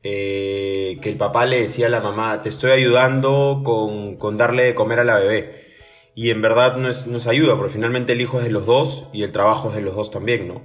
eh, 0.03 0.99
que 1.01 1.09
el 1.09 1.17
papá 1.17 1.45
le 1.47 1.61
decía 1.61 1.87
a 1.87 1.89
la 1.89 1.99
mamá, 1.99 2.41
te 2.41 2.49
estoy 2.49 2.71
ayudando 2.71 3.61
con, 3.63 4.37
darle 4.37 4.63
de 4.65 4.75
comer 4.75 4.99
a 4.99 5.03
la 5.03 5.17
bebé. 5.17 5.72
Y 6.15 6.29
en 6.29 6.41
verdad 6.41 6.77
no 6.77 6.89
es, 6.89 7.27
ayuda, 7.27 7.57
porque 7.57 7.73
finalmente 7.73 8.13
el 8.13 8.21
hijo 8.21 8.37
es 8.37 8.43
de 8.43 8.51
los 8.51 8.65
dos 8.65 9.07
y 9.13 9.23
el 9.23 9.31
trabajo 9.31 9.69
es 9.69 9.75
de 9.75 9.81
los 9.81 9.95
dos 9.95 10.11
también, 10.11 10.47
¿no? 10.47 10.61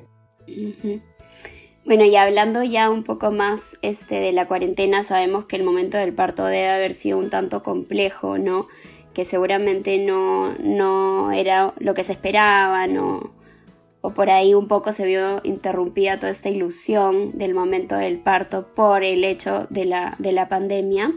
Bueno, 1.85 2.05
y 2.05 2.17
hablando 2.17 2.63
ya 2.63 2.91
un 2.91 3.03
poco 3.03 3.31
más 3.31 3.79
este, 3.81 4.17
de 4.17 4.33
la 4.33 4.47
cuarentena, 4.47 5.05
sabemos 5.05 5.47
que 5.47 5.57
el 5.57 5.65
momento 5.65 5.97
del 5.97 6.13
parto 6.13 6.45
debe 6.45 6.69
haber 6.69 6.93
sido 6.93 7.17
un 7.17 7.31
tanto 7.31 7.63
complejo, 7.63 8.37
¿no? 8.37 8.67
Que 9.15 9.25
seguramente 9.25 9.97
no, 9.97 10.55
no 10.59 11.33
era 11.33 11.73
lo 11.79 11.95
que 11.95 12.05
se 12.05 12.13
esperaba, 12.13 12.87
¿no? 12.87 13.33
O 14.03 14.13
por 14.13 14.29
ahí 14.29 14.53
un 14.53 14.69
poco 14.69 14.93
se 14.93 15.07
vio 15.07 15.41
interrumpida 15.45 16.19
toda 16.19 16.31
esta 16.31 16.51
ilusión 16.51 17.37
del 17.39 17.55
momento 17.55 17.97
del 17.97 18.19
parto 18.19 18.75
por 18.75 19.03
el 19.03 19.25
hecho 19.25 19.67
de 19.71 19.87
la, 19.87 20.15
de 20.19 20.33
la 20.33 20.49
pandemia. 20.49 21.13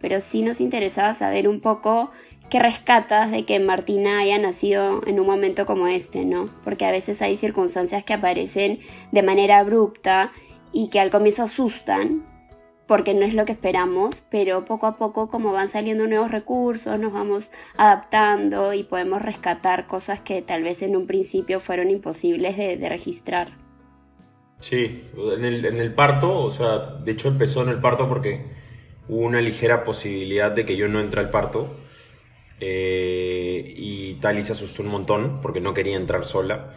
Pero 0.00 0.20
sí 0.20 0.42
nos 0.42 0.60
interesaba 0.60 1.14
saber 1.14 1.46
un 1.46 1.60
poco 1.60 2.10
¿Qué 2.50 2.58
rescatas 2.58 3.30
de 3.30 3.44
que 3.44 3.60
Martina 3.60 4.20
haya 4.20 4.38
nacido 4.38 5.02
en 5.06 5.20
un 5.20 5.26
momento 5.26 5.66
como 5.66 5.86
este, 5.86 6.24
no? 6.24 6.46
Porque 6.64 6.86
a 6.86 6.90
veces 6.90 7.20
hay 7.20 7.36
circunstancias 7.36 8.04
que 8.04 8.14
aparecen 8.14 8.78
de 9.12 9.22
manera 9.22 9.58
abrupta 9.58 10.32
y 10.72 10.88
que 10.88 10.98
al 10.98 11.10
comienzo 11.10 11.42
asustan, 11.42 12.24
porque 12.86 13.12
no 13.12 13.26
es 13.26 13.34
lo 13.34 13.44
que 13.44 13.52
esperamos, 13.52 14.22
pero 14.30 14.64
poco 14.64 14.86
a 14.86 14.96
poco 14.96 15.28
como 15.28 15.52
van 15.52 15.68
saliendo 15.68 16.06
nuevos 16.06 16.30
recursos, 16.30 16.98
nos 16.98 17.12
vamos 17.12 17.50
adaptando 17.76 18.72
y 18.72 18.82
podemos 18.82 19.20
rescatar 19.20 19.86
cosas 19.86 20.22
que 20.22 20.40
tal 20.40 20.62
vez 20.62 20.80
en 20.80 20.96
un 20.96 21.06
principio 21.06 21.60
fueron 21.60 21.90
imposibles 21.90 22.56
de, 22.56 22.88
registrar. 22.88 23.58
Sí, 24.58 25.04
en 25.36 25.44
el, 25.44 25.66
en 25.66 25.76
el 25.76 25.92
parto, 25.92 26.44
o 26.44 26.50
sea, 26.50 26.78
de 27.04 27.12
hecho 27.12 27.28
empezó 27.28 27.60
en 27.62 27.68
el 27.68 27.80
parto 27.80 28.08
porque 28.08 28.46
hubo 29.06 29.20
una 29.20 29.42
ligera 29.42 29.84
posibilidad 29.84 30.50
de 30.50 30.64
que 30.64 30.78
yo 30.78 30.88
no 30.88 30.98
entre 31.00 31.20
al 31.20 31.28
parto 31.28 31.76
eh, 32.60 33.74
y 33.76 34.14
Tali 34.14 34.42
se 34.42 34.52
asustó 34.52 34.82
un 34.82 34.88
montón 34.88 35.38
porque 35.42 35.60
no 35.60 35.74
quería 35.74 35.96
entrar 35.96 36.24
sola. 36.24 36.72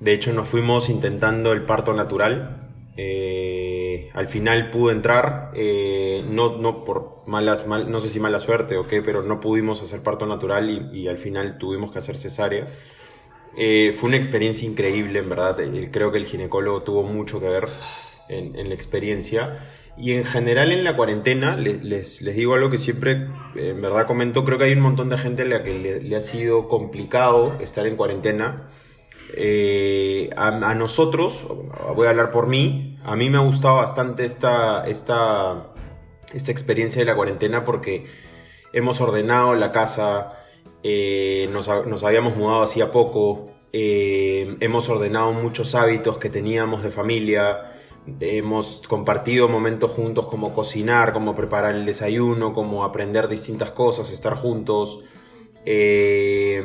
De 0.00 0.12
hecho, 0.12 0.32
nos 0.32 0.48
fuimos 0.48 0.88
intentando 0.88 1.52
el 1.52 1.62
parto 1.62 1.94
natural. 1.94 2.68
Eh, 2.96 4.10
al 4.14 4.26
final 4.28 4.70
pudo 4.70 4.90
entrar, 4.90 5.52
eh, 5.54 6.24
no, 6.28 6.58
no 6.58 6.84
por 6.84 7.22
malas, 7.26 7.66
mal, 7.66 7.90
no 7.90 8.00
sé 8.00 8.08
si 8.08 8.20
mala 8.20 8.40
suerte 8.40 8.76
o 8.76 8.86
qué, 8.86 9.02
pero 9.02 9.22
no 9.22 9.40
pudimos 9.40 9.82
hacer 9.82 10.02
parto 10.02 10.26
natural 10.26 10.90
y, 10.92 11.08
al 11.08 11.18
final 11.18 11.58
tuvimos 11.58 11.92
que 11.92 11.98
hacer 11.98 12.16
cesárea. 12.16 12.66
fue 13.54 14.08
una 14.08 14.16
experiencia 14.16 14.68
increíble, 14.68 15.20
en 15.20 15.28
verdad. 15.28 15.56
Creo 15.90 16.12
que 16.12 16.18
el 16.18 16.26
ginecólogo 16.26 16.82
tuvo 16.82 17.02
mucho 17.04 17.40
que 17.40 17.48
ver 17.48 17.68
en, 18.28 18.58
en 18.58 18.68
la 18.68 18.74
experiencia. 18.74 19.58
Y 19.96 20.14
en 20.14 20.24
general 20.24 20.72
en 20.72 20.84
la 20.84 20.96
cuarentena, 20.96 21.56
les, 21.56 21.82
les, 21.82 22.34
digo 22.34 22.54
algo 22.54 22.70
que 22.70 22.78
siempre, 22.78 23.26
en 23.54 23.82
verdad 23.82 24.06
comento, 24.06 24.44
creo 24.44 24.56
que 24.56 24.64
hay 24.64 24.72
un 24.72 24.80
montón 24.80 25.10
de 25.10 25.18
gente 25.18 25.42
a 25.42 25.44
la 25.44 25.62
que 25.62 26.00
le, 26.02 26.16
ha 26.16 26.20
sido 26.20 26.68
complicado 26.68 27.58
estar 27.60 27.86
en 27.86 27.96
cuarentena. 27.96 28.68
Eh, 29.36 30.30
a, 30.36 30.74
nosotros, 30.74 31.44
voy 31.94 32.06
a 32.06 32.10
hablar 32.10 32.30
por 32.30 32.46
mí, 32.46 32.98
a 33.04 33.14
mí 33.14 33.30
me 33.30 33.38
ha 33.38 33.42
gustado 33.42 33.76
bastante 33.76 34.24
esta, 34.24 34.86
esta, 34.86 35.72
esta 36.32 36.50
experiencia 36.50 37.00
de 37.00 37.06
la 37.06 37.14
cuarentena 37.14 37.64
porque 37.64 38.06
hemos 38.72 39.00
ordenado 39.00 39.54
la 39.54 39.70
casa, 39.70 40.32
eh, 40.82 41.48
nos, 41.52 41.68
nos, 41.86 42.02
habíamos 42.04 42.36
mudado 42.36 42.62
hacía 42.62 42.90
poco, 42.90 43.50
eh, 43.72 44.56
hemos 44.60 44.88
ordenado 44.88 45.32
muchos 45.32 45.74
hábitos 45.74 46.18
que 46.18 46.28
teníamos 46.28 46.82
de 46.82 46.90
familia, 46.90 47.69
Hemos 48.20 48.82
compartido 48.88 49.48
momentos 49.48 49.90
juntos 49.90 50.26
como 50.26 50.52
cocinar, 50.52 51.12
como 51.12 51.34
preparar 51.34 51.74
el 51.74 51.84
desayuno, 51.84 52.52
como 52.52 52.84
aprender 52.84 53.28
distintas 53.28 53.70
cosas, 53.70 54.10
estar 54.10 54.34
juntos. 54.34 55.00
Eh, 55.66 56.62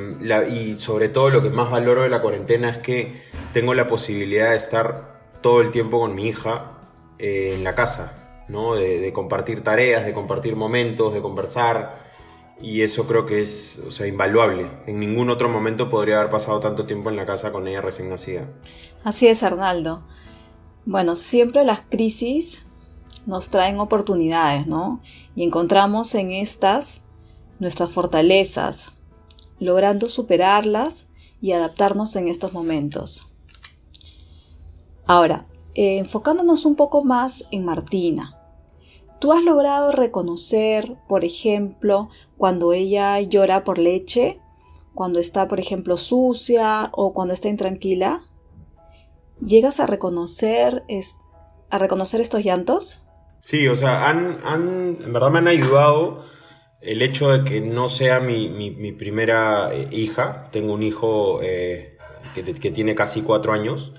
y 0.51 0.75
sobre 0.75 1.10
todo 1.10 1.30
lo 1.30 1.42
que 1.42 1.50
más 1.50 1.70
valoro 1.70 2.04
de 2.04 2.10
la 2.10 2.22
cuarentena 2.22 2.70
es 2.70 2.77
que 2.77 3.22
tengo 3.51 3.74
la 3.74 3.88
posibilidad 3.88 4.51
de 4.51 4.58
estar 4.58 5.15
todo 5.42 5.62
el 5.62 5.72
tiempo 5.72 6.00
con 6.00 6.15
mi 6.15 6.27
hija 6.27 6.72
eh, 7.20 7.51
en 7.54 7.63
la 7.63 7.75
casa, 7.75 8.46
¿no? 8.48 8.75
De, 8.75 9.12
compartir 9.13 9.63
tareas, 9.63 10.06
de 10.06 10.13
compartir 10.13 10.56
momentos, 10.56 11.13
de 11.13 11.22
conversar. 11.22 12.06
Y 12.62 12.82
eso 12.82 13.06
creo 13.06 13.25
que 13.25 13.42
es 13.42 13.84
o 13.86 13.92
sea, 13.92 14.08
invaluable. 14.08 14.65
En 14.88 15.00
ningún 15.00 15.30
otro 15.30 15.50
momento 15.50 15.89
podría 15.89 16.20
haber 16.20 16.32
pasado 16.32 16.62
tanto 16.62 16.86
tiempo 16.86 17.10
en 17.10 17.18
la 17.18 17.25
casa 17.25 17.51
con 17.51 17.68
ella 17.68 17.82
recién 17.82 18.10
nacida. 18.10 18.48
Así 19.04 19.27
es, 19.27 19.44
Arnaldo. 19.44 20.04
Bueno, 20.86 21.15
siempre 21.15 21.65
las 21.65 21.82
crisis 21.82 22.63
nos 23.25 23.50
traen 23.50 23.80
oportunidades, 23.80 24.68
¿no? 24.68 25.01
Y 25.36 25.44
encontramos 25.44 26.13
en 26.13 26.32
estas 26.32 27.01
nuestras 27.60 27.89
fortalezas, 27.89 28.94
logrando 29.60 30.08
superarlas 30.10 31.08
y 31.42 31.54
adaptarnos 31.54 32.15
en 32.15 32.27
estos 32.27 32.54
momentos. 32.54 33.27
Ahora, 35.08 35.48
eh, 35.74 35.98
enfocándonos 35.98 36.65
un 36.65 36.75
poco 36.75 37.04
más 37.04 37.46
en 37.50 37.65
Martina. 37.65 38.39
¿Tú 39.20 39.34
has 39.34 39.42
logrado 39.42 39.92
reconocer, 39.92 40.98
por 41.08 41.25
ejemplo, 41.25 42.10
cuando 42.38 42.74
ella 42.74 43.20
llora 43.22 43.63
por 43.63 43.80
leche? 43.80 44.39
Cuando 44.94 45.18
está, 45.18 45.48
por 45.48 45.60
ejemplo, 45.60 45.98
sucia 45.98 46.89
o 46.94 47.13
cuando 47.13 47.34
está 47.34 47.50
intranquila? 47.50 48.22
¿Llegas 49.39 49.80
a 49.80 49.86
reconocer, 49.86 50.84
a 51.70 51.77
reconocer 51.77 52.22
estos 52.22 52.44
llantos? 52.44 53.04
Sí, 53.39 53.68
o 53.68 53.75
sea, 53.75 54.10
han, 54.10 54.39
en 55.04 55.13
verdad 55.13 55.30
me 55.30 55.39
han 55.39 55.48
ayudado 55.48 56.25
el 56.82 57.01
hecho 57.01 57.30
de 57.32 57.44
que 57.44 57.62
no 57.62 57.89
sea 57.89 58.20
mi, 58.20 58.92
primera 58.98 59.74
eh, 59.74 59.88
hija. 59.92 60.50
Tengo 60.51 60.74
un 60.74 60.84
hijo 60.84 61.42
eh, 61.42 61.98
que, 62.34 62.72
tiene 62.72 62.96
casi 62.96 63.22
cuatro 63.22 63.54
años. 63.54 63.94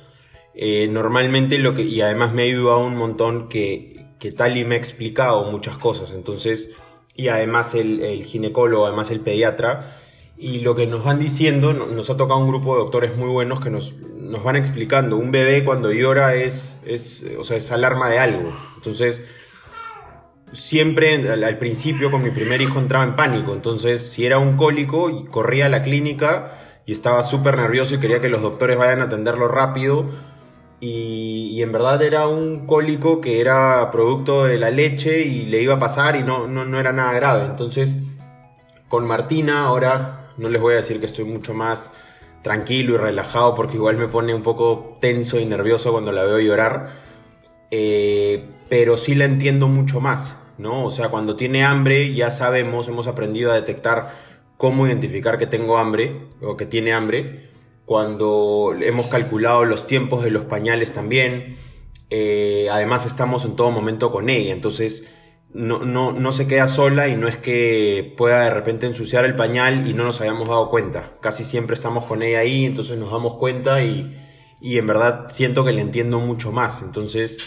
Eh, 0.55 0.89
normalmente 0.89 1.59
lo 1.59 1.75
que, 1.75 1.83
y 1.83 2.01
además 2.01 2.33
me 2.33 2.43
ha 2.43 2.47
ayudado 2.47 2.81
un 2.87 2.97
montón 2.97 3.49
que, 3.49 4.07
que 4.19 4.33
Tali 4.33 4.65
me 4.65 4.77
ha 4.77 4.79
explicado 4.79 5.51
muchas 5.51 5.77
cosas. 5.77 6.13
Entonces, 6.13 6.73
y 7.15 7.29
además 7.29 7.75
el, 7.75 8.01
el 8.01 8.25
ginecólogo, 8.25 8.87
además 8.87 9.11
el 9.11 9.21
pediatra, 9.21 9.97
y 10.39 10.59
lo 10.59 10.75
que 10.75 10.87
nos 10.87 11.03
van 11.03 11.19
diciendo, 11.19 11.73
nos 11.73 12.11
ha 12.11 12.17
tocado 12.17 12.41
un 12.41 12.49
grupo 12.49 12.75
de 12.75 12.83
doctores 12.83 13.17
muy 13.17 13.29
buenos 13.29 13.61
que 13.61 13.71
nos, 13.71 13.95
van 14.45 14.57
explicando. 14.57 15.17
Un 15.17 15.31
bebé 15.31 15.65
cuando 15.65 15.93
llora 15.93 16.35
es, 16.35 16.77
es, 16.85 17.27
o 17.39 17.45
sea, 17.45 17.57
es 17.57 17.73
alarma 17.73 18.11
de 18.11 18.19
algo. 18.19 18.53
Entonces, 18.77 19.25
siempre 20.53 21.15
al, 21.31 21.59
principio 21.59 22.11
con 22.11 22.23
mi 22.23 22.31
primer 22.31 22.61
hijo 22.61 22.79
entraba 22.79 23.05
en 23.05 23.17
pánico. 23.17 23.55
Entonces, 23.55 24.11
si 24.11 24.27
era 24.27 24.39
un 24.39 24.57
cólico, 24.57 25.25
corría 25.31 25.67
a 25.67 25.69
la 25.71 25.81
clínica 25.81 26.59
y 26.85 26.93
estaba 26.93 27.23
súper 27.23 27.57
nervioso 27.57 27.95
y 27.95 27.99
quería 27.99 28.21
que 28.21 28.29
los 28.29 28.43
doctores 28.43 28.77
vayan 28.77 29.01
a 29.01 29.05
atenderlo 29.05 29.49
rápido. 29.49 30.05
Y, 30.81 31.53
y, 31.55 31.63
en 31.63 31.73
verdad 31.73 32.03
era 32.03 32.29
un 32.29 32.67
cólico 32.67 33.23
que 33.23 33.41
era 33.41 33.91
producto 33.91 34.45
de 34.45 34.59
la 34.59 34.71
leche 34.71 35.23
y 35.23 35.47
le 35.47 35.63
iba 35.63 35.77
a 35.77 35.79
pasar 35.79 36.17
y 36.17 36.23
no, 36.23 36.47
no, 36.47 36.67
no 36.67 36.79
era 36.79 36.93
nada 36.93 37.15
grave. 37.15 37.47
Entonces, 37.47 37.97
con 38.89 39.07
Martina 39.07 39.65
ahora 39.65 40.26
no 40.37 40.49
les 40.49 40.61
voy 40.61 40.75
a 40.75 40.77
decir 40.77 41.01
que 41.01 41.07
estoy 41.07 41.25
mucho 41.25 41.55
más 41.55 41.93
tranquilo 42.43 42.95
y 42.95 42.99
relajado 42.99 43.55
porque 43.55 43.77
igual 43.77 43.97
me 43.97 44.09
pone 44.09 44.33
un 44.33 44.43
poco 44.43 44.97
tenso 45.01 45.41
y 45.41 45.47
nervioso 45.47 45.93
cuando 45.93 46.13
la 46.13 46.23
veo 46.25 46.39
llorar. 46.39 46.95
Eh, 47.71 48.49
pero 48.69 48.97
sí 48.97 49.15
la 49.15 49.25
entiendo 49.25 49.67
mucho 49.69 50.01
más, 50.01 50.37
¿no? 50.59 50.85
O 50.85 50.91
sea, 50.91 51.09
cuando 51.09 51.37
tiene 51.37 51.65
hambre 51.65 52.15
ya 52.15 52.31
sabemos, 52.31 52.89
hemos 52.89 53.07
aprendido 53.07 53.51
a 53.51 53.55
detectar 53.55 54.15
cómo 54.57 54.87
identificar 54.87 55.39
que 55.39 55.47
tengo 55.47 55.79
hambre 55.79 56.21
o 56.41 56.57
que 56.57 56.67
tiene 56.67 56.93
hambre. 56.93 57.49
Cuando 57.85 58.75
hemos 58.81 59.07
calculado 59.07 59.65
los 59.65 59.87
tiempos 59.87 60.23
de 60.25 60.31
los 60.31 60.45
pañales 60.45 60.93
también. 60.93 61.57
Eh, 62.11 62.69
además 62.71 63.05
estamos 63.05 63.45
en 63.45 63.57
todo 63.57 63.73
momento 63.73 64.13
con 64.13 64.31
ella, 64.31 64.53
entonces 64.53 65.13
no, 65.53 65.79
no, 65.81 66.13
no, 66.13 66.33
se 66.33 66.47
queda 66.47 66.69
sola 66.69 67.09
y 67.09 67.17
no 67.17 67.29
es 67.29 67.37
que 67.37 68.15
pueda 68.17 68.45
de 68.45 68.51
repente 68.51 68.87
ensuciar 68.87 69.25
el 69.25 69.37
pañal 69.37 69.89
y 69.89 69.95
no 69.95 70.05
nos 70.05 70.21
hayamos 70.21 70.49
dado 70.49 70.69
cuenta. 70.69 71.13
Casi 71.21 71.45
siempre 71.45 71.75
estamos 71.75 72.05
con 72.05 72.23
ella 72.23 72.41
ahí, 72.41 72.65
entonces 72.65 72.99
nos 72.99 73.11
damos 73.11 73.37
cuenta 73.37 73.83
y, 73.83 74.17
y 74.61 74.79
en 74.79 74.87
verdad 74.87 75.27
siento 75.31 75.65
que 75.65 75.73
le 75.73 75.81
entiendo 75.81 76.19
mucho 76.21 76.53
más. 76.53 76.83
Entonces, 76.83 77.39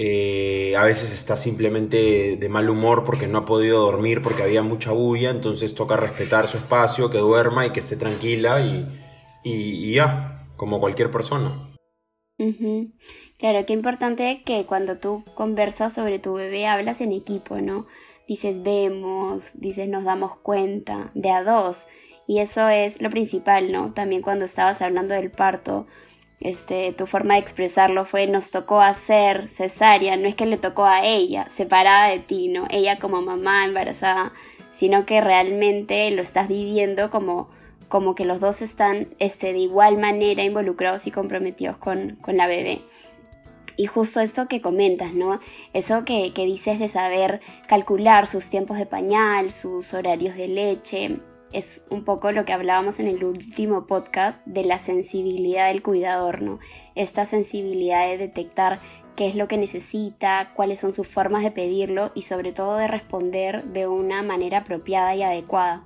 eh, 0.00 0.76
a 0.76 0.84
veces 0.84 1.12
está 1.12 1.36
simplemente 1.36 2.36
de 2.36 2.48
mal 2.48 2.70
humor 2.70 3.02
porque 3.02 3.26
no 3.26 3.38
ha 3.38 3.44
podido 3.44 3.80
dormir 3.80 4.22
porque 4.22 4.44
había 4.44 4.62
mucha 4.62 4.92
bulla, 4.92 5.30
entonces 5.30 5.74
toca 5.74 5.96
respetar 5.96 6.46
su 6.46 6.56
espacio, 6.56 7.10
que 7.10 7.18
duerma 7.18 7.66
y 7.66 7.72
que 7.72 7.80
esté 7.80 7.96
tranquila 7.96 8.60
y, 8.60 8.86
y, 9.42 9.94
ya, 9.94 10.46
como 10.56 10.78
cualquier 10.78 11.10
persona. 11.10 11.50
Claro, 13.38 13.64
qué 13.66 13.72
importante 13.72 14.42
que 14.44 14.66
cuando 14.66 14.98
tú 14.98 15.22
conversas 15.34 15.92
sobre 15.92 16.18
tu 16.18 16.34
bebé 16.34 16.66
hablas 16.66 17.00
en 17.00 17.12
equipo, 17.12 17.60
¿no? 17.60 17.86
Dices 18.26 18.64
vemos, 18.64 19.50
dices 19.54 19.88
nos 19.88 20.02
damos 20.02 20.36
cuenta, 20.36 21.12
de 21.14 21.30
a 21.30 21.44
dos. 21.44 21.86
Y 22.26 22.40
eso 22.40 22.68
es 22.68 23.00
lo 23.00 23.10
principal, 23.10 23.70
¿no? 23.70 23.92
También 23.94 24.22
cuando 24.22 24.44
estabas 24.44 24.82
hablando 24.82 25.14
del 25.14 25.30
parto, 25.30 25.86
este, 26.40 26.92
tu 26.92 27.06
forma 27.06 27.34
de 27.34 27.40
expresarlo 27.40 28.04
fue 28.04 28.26
nos 28.26 28.50
tocó 28.50 28.80
hacer 28.80 29.48
cesárea, 29.48 30.16
no 30.16 30.26
es 30.26 30.34
que 30.34 30.46
le 30.46 30.58
tocó 30.58 30.84
a 30.84 31.04
ella, 31.06 31.48
separada 31.54 32.08
de 32.08 32.18
ti, 32.18 32.48
¿no? 32.48 32.66
Ella 32.70 32.98
como 32.98 33.22
mamá 33.22 33.64
embarazada, 33.64 34.32
sino 34.72 35.06
que 35.06 35.20
realmente 35.20 36.10
lo 36.10 36.22
estás 36.22 36.48
viviendo 36.48 37.10
como 37.10 37.48
como 37.88 38.14
que 38.14 38.24
los 38.24 38.38
dos 38.40 38.60
están 38.60 39.08
este, 39.18 39.52
de 39.52 39.60
igual 39.60 39.96
manera 39.96 40.44
involucrados 40.44 41.06
y 41.06 41.10
comprometidos 41.10 41.78
con, 41.78 42.16
con 42.16 42.36
la 42.36 42.46
bebé. 42.46 42.82
Y 43.78 43.86
justo 43.86 44.18
esto 44.18 44.48
que 44.48 44.60
comentas, 44.60 45.14
¿no? 45.14 45.38
Eso 45.72 46.04
que, 46.04 46.32
que 46.34 46.44
dices 46.44 46.80
de 46.80 46.88
saber 46.88 47.40
calcular 47.68 48.26
sus 48.26 48.50
tiempos 48.50 48.76
de 48.76 48.86
pañal, 48.86 49.52
sus 49.52 49.94
horarios 49.94 50.34
de 50.34 50.48
leche, 50.48 51.20
es 51.52 51.82
un 51.88 52.02
poco 52.04 52.32
lo 52.32 52.44
que 52.44 52.52
hablábamos 52.52 52.98
en 52.98 53.06
el 53.06 53.22
último 53.22 53.86
podcast 53.86 54.44
de 54.46 54.64
la 54.64 54.80
sensibilidad 54.80 55.68
del 55.68 55.84
cuidador, 55.84 56.42
¿no? 56.42 56.58
Esta 56.96 57.24
sensibilidad 57.24 58.08
de 58.08 58.18
detectar 58.18 58.80
qué 59.14 59.28
es 59.28 59.36
lo 59.36 59.46
que 59.46 59.56
necesita, 59.56 60.50
cuáles 60.56 60.80
son 60.80 60.92
sus 60.92 61.06
formas 61.06 61.44
de 61.44 61.52
pedirlo 61.52 62.10
y 62.16 62.22
sobre 62.22 62.50
todo 62.50 62.78
de 62.78 62.88
responder 62.88 63.62
de 63.62 63.86
una 63.86 64.24
manera 64.24 64.58
apropiada 64.58 65.14
y 65.14 65.22
adecuada. 65.22 65.84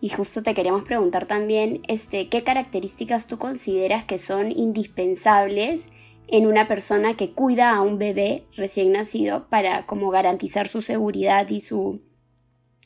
Y 0.00 0.08
justo 0.08 0.42
te 0.42 0.54
queremos 0.54 0.84
preguntar 0.84 1.26
también, 1.26 1.82
este, 1.86 2.30
¿qué 2.30 2.44
características 2.44 3.26
tú 3.26 3.36
consideras 3.36 4.04
que 4.04 4.18
son 4.18 4.50
indispensables 4.50 5.88
en 6.28 6.46
una 6.46 6.68
persona 6.68 7.16
que 7.16 7.32
cuida 7.32 7.74
a 7.74 7.80
un 7.80 7.98
bebé 7.98 8.44
recién 8.56 8.92
nacido 8.92 9.46
para 9.48 9.86
como 9.86 10.10
garantizar 10.10 10.68
su 10.68 10.80
seguridad 10.80 11.48
y 11.50 11.60
su 11.60 12.00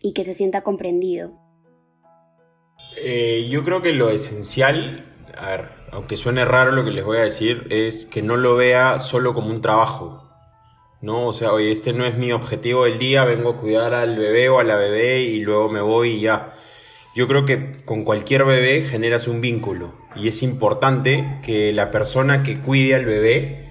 y 0.00 0.12
que 0.12 0.24
se 0.24 0.34
sienta 0.34 0.62
comprendido? 0.62 1.32
Eh, 2.96 3.48
yo 3.50 3.64
creo 3.64 3.82
que 3.82 3.92
lo 3.92 4.10
esencial, 4.10 5.04
a 5.36 5.50
ver, 5.50 5.68
aunque 5.92 6.16
suene 6.16 6.44
raro 6.44 6.72
lo 6.72 6.84
que 6.84 6.90
les 6.90 7.04
voy 7.04 7.18
a 7.18 7.22
decir, 7.22 7.66
es 7.70 8.06
que 8.06 8.22
no 8.22 8.36
lo 8.36 8.56
vea 8.56 8.98
solo 8.98 9.34
como 9.34 9.50
un 9.50 9.60
trabajo. 9.60 10.28
¿no? 11.00 11.26
O 11.26 11.32
sea, 11.32 11.52
oye, 11.52 11.70
este 11.70 11.92
no 11.92 12.06
es 12.06 12.16
mi 12.16 12.32
objetivo 12.32 12.84
del 12.84 12.98
día, 12.98 13.24
vengo 13.24 13.50
a 13.50 13.56
cuidar 13.56 13.94
al 13.94 14.16
bebé 14.18 14.48
o 14.48 14.58
a 14.58 14.64
la 14.64 14.76
bebé 14.76 15.20
y 15.20 15.40
luego 15.40 15.68
me 15.68 15.80
voy 15.80 16.14
y 16.14 16.20
ya. 16.22 16.54
Yo 17.14 17.26
creo 17.26 17.44
que 17.44 17.72
con 17.84 18.04
cualquier 18.04 18.44
bebé 18.44 18.82
generas 18.82 19.28
un 19.28 19.40
vínculo 19.40 19.92
y 20.14 20.28
es 20.28 20.42
importante 20.42 21.38
que 21.42 21.72
la 21.72 21.90
persona 21.90 22.42
que 22.42 22.60
cuide 22.60 22.94
al 22.94 23.06
bebé 23.06 23.68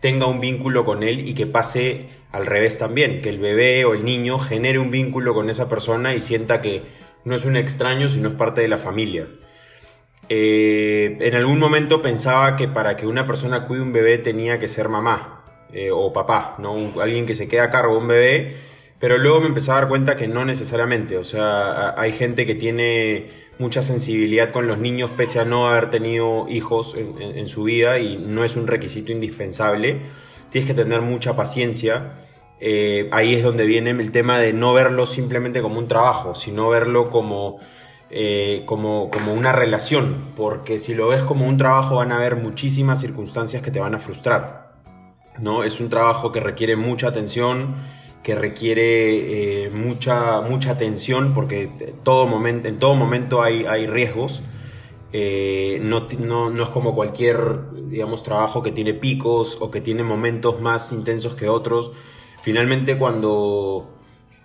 tenga 0.00 0.26
un 0.26 0.40
vínculo 0.40 0.84
con 0.84 1.02
él 1.02 1.28
y 1.28 1.34
que 1.34 1.46
pase 1.46 2.08
al 2.32 2.46
revés 2.46 2.78
también, 2.78 3.22
que 3.22 3.28
el 3.28 3.38
bebé 3.38 3.84
o 3.84 3.94
el 3.94 4.04
niño 4.04 4.38
genere 4.38 4.78
un 4.78 4.90
vínculo 4.90 5.34
con 5.34 5.50
esa 5.50 5.68
persona 5.68 6.14
y 6.14 6.20
sienta 6.20 6.60
que 6.60 6.82
no 7.24 7.34
es 7.34 7.44
un 7.44 7.56
extraño, 7.56 8.08
sino 8.08 8.28
es 8.28 8.34
parte 8.34 8.62
de 8.62 8.68
la 8.68 8.78
familia. 8.78 9.26
Eh, 10.28 11.18
en 11.20 11.34
algún 11.34 11.58
momento 11.58 12.02
pensaba 12.02 12.54
que 12.56 12.68
para 12.68 12.96
que 12.96 13.06
una 13.06 13.26
persona 13.26 13.66
cuide 13.66 13.82
un 13.82 13.92
bebé 13.92 14.16
tenía 14.18 14.58
que 14.58 14.68
ser 14.68 14.88
mamá 14.88 15.44
eh, 15.72 15.90
o 15.90 16.12
papá, 16.12 16.54
¿no? 16.58 17.00
alguien 17.00 17.26
que 17.26 17.34
se 17.34 17.48
queda 17.48 17.64
a 17.64 17.70
cargo 17.70 17.94
de 17.94 17.98
un 17.98 18.08
bebé, 18.08 18.56
pero 19.00 19.18
luego 19.18 19.40
me 19.40 19.48
empecé 19.48 19.72
a 19.72 19.74
dar 19.74 19.88
cuenta 19.88 20.14
que 20.14 20.28
no 20.28 20.44
necesariamente, 20.44 21.16
o 21.16 21.24
sea, 21.24 21.98
hay 21.98 22.12
gente 22.12 22.46
que 22.46 22.54
tiene 22.54 23.30
mucha 23.58 23.82
sensibilidad 23.82 24.50
con 24.50 24.66
los 24.66 24.78
niños 24.78 25.10
pese 25.16 25.40
a 25.40 25.44
no 25.44 25.68
haber 25.68 25.90
tenido 25.90 26.46
hijos 26.48 26.94
en, 26.96 27.48
su 27.48 27.64
vida 27.64 27.98
y 27.98 28.18
no 28.18 28.44
es 28.44 28.56
un 28.56 28.66
requisito 28.66 29.10
indispensable, 29.10 30.00
tienes 30.50 30.70
que 30.70 30.74
tener 30.74 31.00
mucha 31.00 31.34
paciencia. 31.34 32.12
Eh, 32.60 33.08
ahí 33.10 33.34
es 33.34 33.42
donde 33.42 33.64
viene 33.64 33.90
el 33.90 34.12
tema 34.12 34.38
de 34.38 34.52
no 34.52 34.74
verlo 34.74 35.06
simplemente 35.06 35.62
como 35.62 35.78
un 35.78 35.88
trabajo, 35.88 36.34
sino 36.34 36.68
verlo 36.68 37.08
como 37.08 37.58
eh, 38.12 38.64
como, 38.66 39.08
como 39.08 39.32
una 39.32 39.52
relación, 39.52 40.16
porque 40.34 40.80
si 40.80 40.94
lo 40.94 41.06
ves 41.06 41.22
como 41.22 41.46
un 41.46 41.56
trabajo 41.56 41.94
van 41.94 42.10
a 42.10 42.16
haber 42.16 42.34
muchísimas 42.34 43.00
circunstancias 43.00 43.62
que 43.62 43.70
te 43.70 43.78
van 43.78 43.94
a 43.94 44.00
frustrar. 44.00 44.72
¿no? 45.38 45.62
Es 45.62 45.80
un 45.80 45.90
trabajo 45.90 46.32
que 46.32 46.40
requiere 46.40 46.74
mucha 46.74 47.06
atención, 47.06 47.76
que 48.22 48.34
requiere 48.34 49.64
eh, 49.64 49.70
mucha, 49.70 50.40
mucha 50.42 50.72
atención, 50.72 51.32
porque 51.32 51.70
todo 52.02 52.26
momento, 52.26 52.68
en 52.68 52.78
todo 52.78 52.94
momento 52.94 53.42
hay, 53.42 53.64
hay 53.64 53.86
riesgos. 53.86 54.42
Eh, 55.12 55.80
no, 55.82 56.06
no, 56.18 56.50
no, 56.50 56.62
es 56.62 56.68
como 56.68 56.94
cualquier 56.94 57.60
digamos, 57.90 58.22
trabajo 58.22 58.62
que 58.62 58.70
tiene 58.70 58.94
picos 58.94 59.58
o 59.60 59.70
que 59.70 59.80
tiene 59.80 60.04
momentos 60.04 60.60
más 60.60 60.92
intensos 60.92 61.34
que 61.34 61.48
otros. 61.48 61.90
Finalmente 62.42 62.96
cuando, 62.96 63.90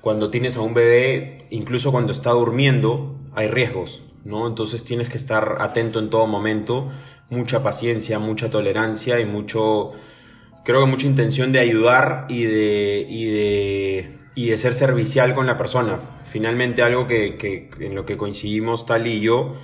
cuando 0.01 0.29
tienes 0.29 0.57
a 0.57 0.61
un 0.61 0.73
bebé, 0.73 1.47
incluso 1.51 1.91
cuando 1.91 2.11
está 2.11 2.31
durmiendo, 2.31 3.15
hay 3.33 3.47
riesgos, 3.47 4.01
¿no? 4.23 4.47
Entonces 4.47 4.83
tienes 4.83 5.09
que 5.09 5.17
estar 5.17 5.57
atento 5.59 5.99
en 5.99 6.09
todo 6.09 6.25
momento, 6.25 6.89
mucha 7.29 7.61
paciencia, 7.63 8.17
mucha 8.17 8.49
tolerancia 8.49 9.19
y 9.19 9.25
mucho, 9.25 9.91
creo 10.65 10.81
que 10.81 10.87
mucha 10.87 11.07
intención 11.07 11.51
de 11.51 11.59
ayudar 11.59 12.25
y 12.27 12.43
de, 12.43 13.05
y 13.07 13.25
de, 13.25 14.09
y 14.33 14.49
de 14.49 14.57
ser 14.57 14.73
servicial 14.73 15.33
con 15.33 15.45
la 15.45 15.55
persona. 15.55 15.99
Finalmente 16.25 16.81
algo 16.81 17.07
que, 17.07 17.69
en 17.79 17.95
lo 17.95 18.05
que 18.05 18.17
coincidimos 18.17 18.85
tal 18.85 19.07
y 19.07 19.21
yo 19.21 19.55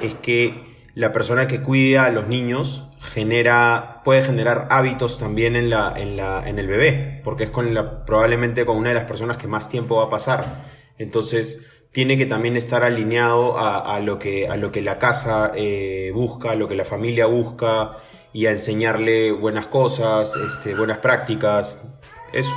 es 0.00 0.14
que 0.14 0.68
la 0.94 1.12
persona 1.12 1.46
que 1.46 1.62
cuida 1.62 2.04
a 2.04 2.10
los 2.10 2.28
niños 2.28 2.84
genera, 3.00 4.02
puede 4.04 4.22
generar 4.22 4.68
hábitos 4.70 5.18
también 5.18 5.56
en, 5.56 5.70
la, 5.70 5.94
en, 5.96 6.16
la, 6.16 6.46
en 6.46 6.58
el 6.58 6.68
bebé, 6.68 7.20
porque 7.24 7.44
es 7.44 7.50
con 7.50 7.72
la, 7.72 8.04
probablemente 8.04 8.66
con 8.66 8.76
una 8.76 8.90
de 8.90 8.96
las 8.96 9.04
personas 9.04 9.38
que 9.38 9.46
más 9.46 9.70
tiempo 9.70 9.96
va 9.96 10.04
a 10.04 10.08
pasar. 10.10 10.64
Entonces, 10.98 11.66
tiene 11.90 12.18
que 12.18 12.26
también 12.26 12.56
estar 12.56 12.84
alineado 12.84 13.58
a, 13.58 13.98
lo, 14.00 14.18
que, 14.18 14.46
a 14.46 14.56
lo 14.56 14.70
que 14.70 14.82
la 14.82 14.98
casa 14.98 15.52
eh, 15.56 16.12
busca, 16.14 16.50
a 16.50 16.54
lo 16.54 16.68
que 16.68 16.74
la 16.76 16.84
familia 16.84 17.26
busca 17.26 17.96
y 18.32 18.46
a 18.46 18.52
enseñarle 18.52 19.32
buenas 19.32 19.66
cosas, 19.66 20.36
este, 20.36 20.74
buenas 20.74 20.98
prácticas, 20.98 21.78
eso. 22.32 22.50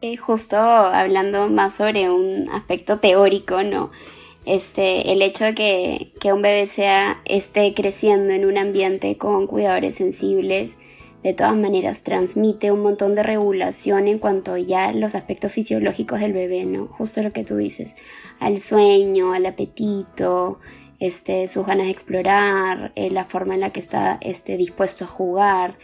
Eh, 0.00 0.16
justo 0.16 0.56
hablando 0.56 1.48
más 1.48 1.74
sobre 1.74 2.10
un 2.10 2.48
aspecto 2.50 2.98
teórico, 2.98 3.62
¿no? 3.62 3.90
Este, 4.44 5.12
el 5.12 5.22
hecho 5.22 5.44
de 5.44 5.54
que, 5.54 6.12
que 6.20 6.32
un 6.32 6.42
bebé 6.42 6.66
sea, 6.66 7.22
esté 7.24 7.72
creciendo 7.72 8.34
en 8.34 8.44
un 8.44 8.58
ambiente 8.58 9.16
con 9.16 9.46
cuidadores 9.46 9.94
sensibles, 9.94 10.76
de 11.22 11.32
todas 11.32 11.56
maneras 11.56 12.02
transmite 12.02 12.70
un 12.70 12.82
montón 12.82 13.14
de 13.14 13.22
regulación 13.22 14.08
en 14.08 14.18
cuanto 14.18 14.58
ya 14.58 14.92
los 14.92 15.14
aspectos 15.14 15.50
fisiológicos 15.52 16.20
del 16.20 16.34
bebé, 16.34 16.66
¿no? 16.66 16.86
Justo 16.86 17.22
lo 17.22 17.32
que 17.32 17.44
tú 17.44 17.56
dices, 17.56 17.96
al 18.40 18.58
sueño, 18.58 19.32
al 19.32 19.46
apetito, 19.46 20.58
este, 21.00 21.48
sus 21.48 21.66
ganas 21.66 21.86
de 21.86 21.92
explorar, 21.92 22.92
eh, 22.94 23.10
la 23.10 23.24
forma 23.24 23.54
en 23.54 23.60
la 23.60 23.70
que 23.70 23.80
está 23.80 24.18
este, 24.20 24.56
dispuesto 24.56 25.04
a 25.04 25.08
jugar. 25.08 25.76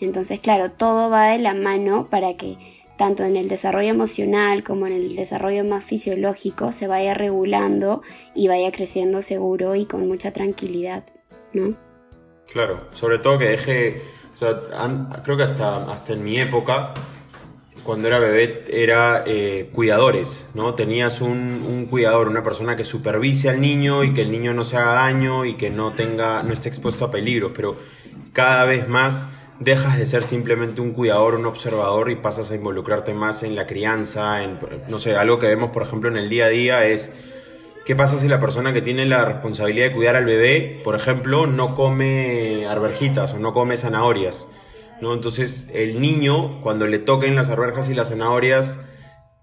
Entonces, 0.00 0.40
claro, 0.40 0.70
todo 0.70 1.10
va 1.10 1.28
de 1.28 1.38
la 1.38 1.54
mano 1.54 2.08
para 2.08 2.36
que 2.36 2.56
tanto 2.96 3.24
en 3.24 3.36
el 3.36 3.48
desarrollo 3.48 3.90
emocional 3.90 4.64
como 4.64 4.86
en 4.86 4.92
el 4.92 5.16
desarrollo 5.16 5.64
más 5.64 5.84
fisiológico 5.84 6.72
se 6.72 6.88
vaya 6.88 7.14
regulando 7.14 8.02
y 8.34 8.48
vaya 8.48 8.72
creciendo 8.72 9.22
seguro 9.22 9.76
y 9.76 9.86
con 9.86 10.06
mucha 10.08 10.32
tranquilidad, 10.32 11.04
¿no? 11.52 11.76
Claro, 12.50 12.88
sobre 12.90 13.18
todo 13.18 13.38
que 13.38 13.44
deje 13.44 14.02
creo 15.22 15.36
que 15.36 15.42
hasta, 15.42 15.90
hasta 15.90 16.12
en 16.12 16.24
mi 16.24 16.40
época, 16.40 16.92
cuando 17.88 18.06
era 18.06 18.18
bebé, 18.18 18.64
era 18.70 19.24
eh, 19.24 19.70
cuidadores, 19.72 20.46
¿no? 20.52 20.74
Tenías 20.74 21.22
un, 21.22 21.64
un, 21.66 21.86
cuidador, 21.86 22.28
una 22.28 22.42
persona 22.42 22.76
que 22.76 22.84
supervise 22.84 23.48
al 23.48 23.62
niño 23.62 24.04
y 24.04 24.12
que 24.12 24.20
el 24.20 24.30
niño 24.30 24.52
no 24.52 24.62
se 24.62 24.76
haga 24.76 24.92
daño 24.92 25.46
y 25.46 25.54
que 25.54 25.70
no, 25.70 25.94
tenga, 25.94 26.42
no 26.42 26.52
esté 26.52 26.68
expuesto 26.68 27.06
a 27.06 27.10
peligros, 27.10 27.52
pero 27.56 27.76
cada 28.34 28.66
vez 28.66 28.90
más 28.90 29.26
dejas 29.58 29.96
de 29.96 30.04
ser 30.04 30.22
simplemente 30.22 30.82
un 30.82 30.92
cuidador, 30.92 31.36
un 31.36 31.46
observador 31.46 32.10
y 32.10 32.16
pasas 32.16 32.50
a 32.50 32.56
involucrarte 32.56 33.14
más 33.14 33.42
en 33.42 33.56
la 33.56 33.66
crianza, 33.66 34.42
en, 34.42 34.58
no 34.88 34.98
sé, 34.98 35.16
algo 35.16 35.38
que 35.38 35.46
vemos, 35.46 35.70
por 35.70 35.82
ejemplo, 35.82 36.10
en 36.10 36.18
el 36.18 36.28
día 36.28 36.44
a 36.44 36.48
día 36.50 36.84
es 36.84 37.14
¿Qué 37.86 37.96
pasa 37.96 38.18
si 38.18 38.28
la 38.28 38.38
persona 38.38 38.74
que 38.74 38.82
tiene 38.82 39.06
la 39.06 39.24
responsabilidad 39.24 39.86
de 39.86 39.94
cuidar 39.94 40.14
al 40.14 40.26
bebé, 40.26 40.78
por 40.84 40.94
ejemplo, 40.94 41.46
no 41.46 41.74
come 41.74 42.66
arvejitas 42.66 43.32
o 43.32 43.38
no 43.38 43.54
come 43.54 43.78
zanahorias? 43.78 44.46
¿No? 45.00 45.14
Entonces 45.14 45.70
el 45.74 46.00
niño, 46.00 46.60
cuando 46.60 46.86
le 46.86 46.98
toquen 46.98 47.36
las 47.36 47.50
arvejas 47.50 47.88
y 47.88 47.94
las 47.94 48.08
zanahorias, 48.08 48.80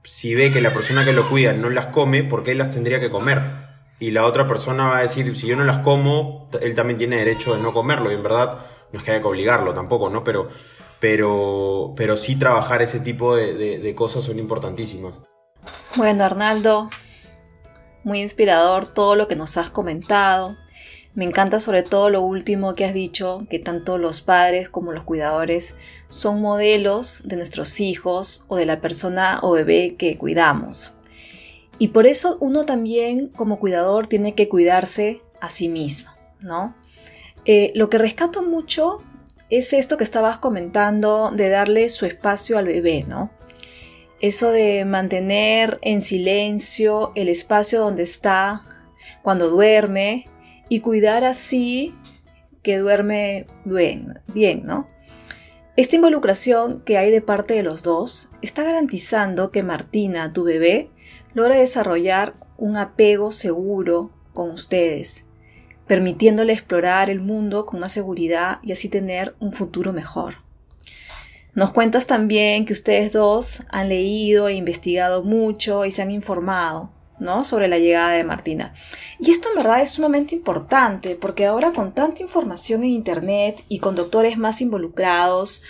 si 0.03 0.35
ve 0.35 0.51
que 0.51 0.61
la 0.61 0.71
persona 0.71 1.03
que 1.03 1.13
lo 1.13 1.27
cuida 1.29 1.53
no 1.53 1.69
las 1.69 1.87
come, 1.87 2.23
¿por 2.23 2.43
qué 2.43 2.53
las 2.53 2.71
tendría 2.71 2.99
que 2.99 3.09
comer? 3.09 3.65
Y 3.99 4.11
la 4.11 4.25
otra 4.25 4.45
persona 4.45 4.89
va 4.89 4.97
a 4.97 5.01
decir, 5.01 5.35
si 5.35 5.47
yo 5.47 5.55
no 5.55 5.63
las 5.63 5.79
como, 5.79 6.49
él 6.61 6.75
también 6.75 6.97
tiene 6.97 7.17
derecho 7.17 7.55
de 7.55 7.61
no 7.61 7.73
comerlo. 7.73 8.11
Y 8.11 8.15
en 8.15 8.23
verdad, 8.23 8.65
no 8.91 8.99
es 8.99 9.03
que 9.03 9.11
haya 9.11 9.21
que 9.21 9.27
obligarlo 9.27 9.73
tampoco, 9.73 10.09
¿no? 10.09 10.23
Pero, 10.23 10.49
pero, 10.99 11.93
pero 11.95 12.17
sí 12.17 12.35
trabajar 12.35 12.81
ese 12.81 12.99
tipo 12.99 13.35
de, 13.35 13.93
cosas 13.95 14.23
son 14.23 14.37
importantísimas. 14.37 15.21
Bueno, 15.95 16.25
Arnaldo, 16.25 16.89
muy 18.03 18.21
inspirador 18.21 18.85
todo 18.85 19.15
lo 19.15 19.29
que 19.29 19.37
nos 19.37 19.57
has 19.57 19.69
comentado. 19.69 20.57
Me 21.15 21.23
encanta 21.23 21.62
sobre 21.62 21.82
todo 21.82 22.10
lo 22.10 22.21
último 22.21 22.75
que 22.75 22.84
has 22.84 22.93
dicho, 22.93 23.47
que 23.49 23.58
tanto 23.58 23.97
los 23.97 24.21
padres 24.21 24.67
como 24.67 24.91
los 24.91 25.06
cuidadores 25.06 25.75
son 26.10 26.41
modelos 26.41 27.23
de 27.25 27.38
nuestros 27.38 27.80
hijos 27.80 28.43
o 28.49 28.58
de 28.58 28.65
la 28.65 28.82
persona 28.82 29.39
o 29.41 29.51
bebé 29.51 29.95
que 29.97 30.17
cuidamos. 30.17 30.91
Y 31.80 31.89
por 31.89 32.06
eso 32.06 32.38
uno 32.41 32.65
también 32.65 33.30
como 33.30 33.60
cuidador 33.60 34.08
tiene 34.08 34.36
que 34.36 34.49
cuidarse 34.49 35.21
a 35.39 35.49
sí 35.49 35.69
mismo, 35.69 36.12
¿no? 36.41 36.75
Eh, 37.45 37.71
lo 37.75 37.89
que 37.89 37.97
rescato 37.97 38.43
mucho 38.43 39.01
es 39.49 39.71
esto 39.71 39.97
que 39.97 40.04
estabas 40.04 40.39
comentando 40.39 41.32
de 41.32 41.47
darle 41.47 41.88
su 41.88 42.06
espacio 42.06 42.58
al 42.58 42.65
bebé, 42.65 43.06
¿no? 43.08 43.32
Eso 44.19 44.51
de 44.51 44.84
mantener 44.84 45.80
en 45.82 46.01
silencio 46.01 47.13
el 47.15 47.30
espacio 47.30 47.80
donde 47.80 48.04
está 48.04 48.63
cuando 49.21 49.49
duerme 49.49 50.28
y 50.69 50.80
cuidar 50.80 51.23
así 51.23 51.93
que 52.63 52.78
duerme 52.78 53.45
bien, 53.63 54.65
¿no? 54.65 54.88
Esta 55.75 55.97
involucración 55.97 56.82
que 56.86 56.97
hay 56.97 57.12
de 57.12 57.21
parte 57.21 57.54
de 57.54 57.63
los 57.63 57.84
dos 57.84 58.30
está 58.41 58.63
garantizando 58.63 59.51
que 59.51 59.62
Martina, 59.62 60.32
tu 60.32 60.45
bebé, 60.45 60.89
logre 61.34 61.58
desarrollar 61.58 62.34
un 62.58 62.78
apego 62.78 63.32
seguro 63.32 64.12
con 64.34 64.51
ustedes, 64.51 65.25
permitiéndole 65.86 66.54
explorar 66.54 67.10
el 67.10 67.19
mundo 67.19 67.65
con 67.65 67.82
más 67.82 67.91
seguridad 67.91 68.60
y 68.63 68.71
así 68.71 68.88
tener 68.88 69.36
un 69.39 69.51
futuro 69.51 69.91
mejor. 69.91 70.36
Nos 71.54 71.71
cuentas 71.71 72.08
también 72.08 72.65
que 72.65 72.73
ustedes 72.73 73.13
dos 73.13 73.63
han 73.69 73.89
leído 73.89 74.47
e 74.47 74.54
investigado 74.54 75.23
mucho 75.23 75.86
y 75.86 75.91
se 75.91 76.01
han 76.01 76.12
informado, 76.12 76.91
Sobre 77.43 77.67
la 77.67 77.79
llegada 77.79 78.11
de 78.11 78.23
Martina. 78.23 78.73
Y 79.19 79.31
esto 79.31 79.49
en 79.49 79.55
verdad 79.55 79.81
es 79.81 79.89
sumamente 79.89 80.35
importante 80.35 81.15
porque 81.15 81.45
ahora 81.45 81.71
con 81.71 81.93
tanta 81.93 82.21
información 82.21 82.83
en 82.83 82.91
Internet 82.91 83.63
y 83.67 83.79
con 83.79 83.95
doctores 83.95 84.38
más 84.38 84.61
involucrados, 84.61 85.63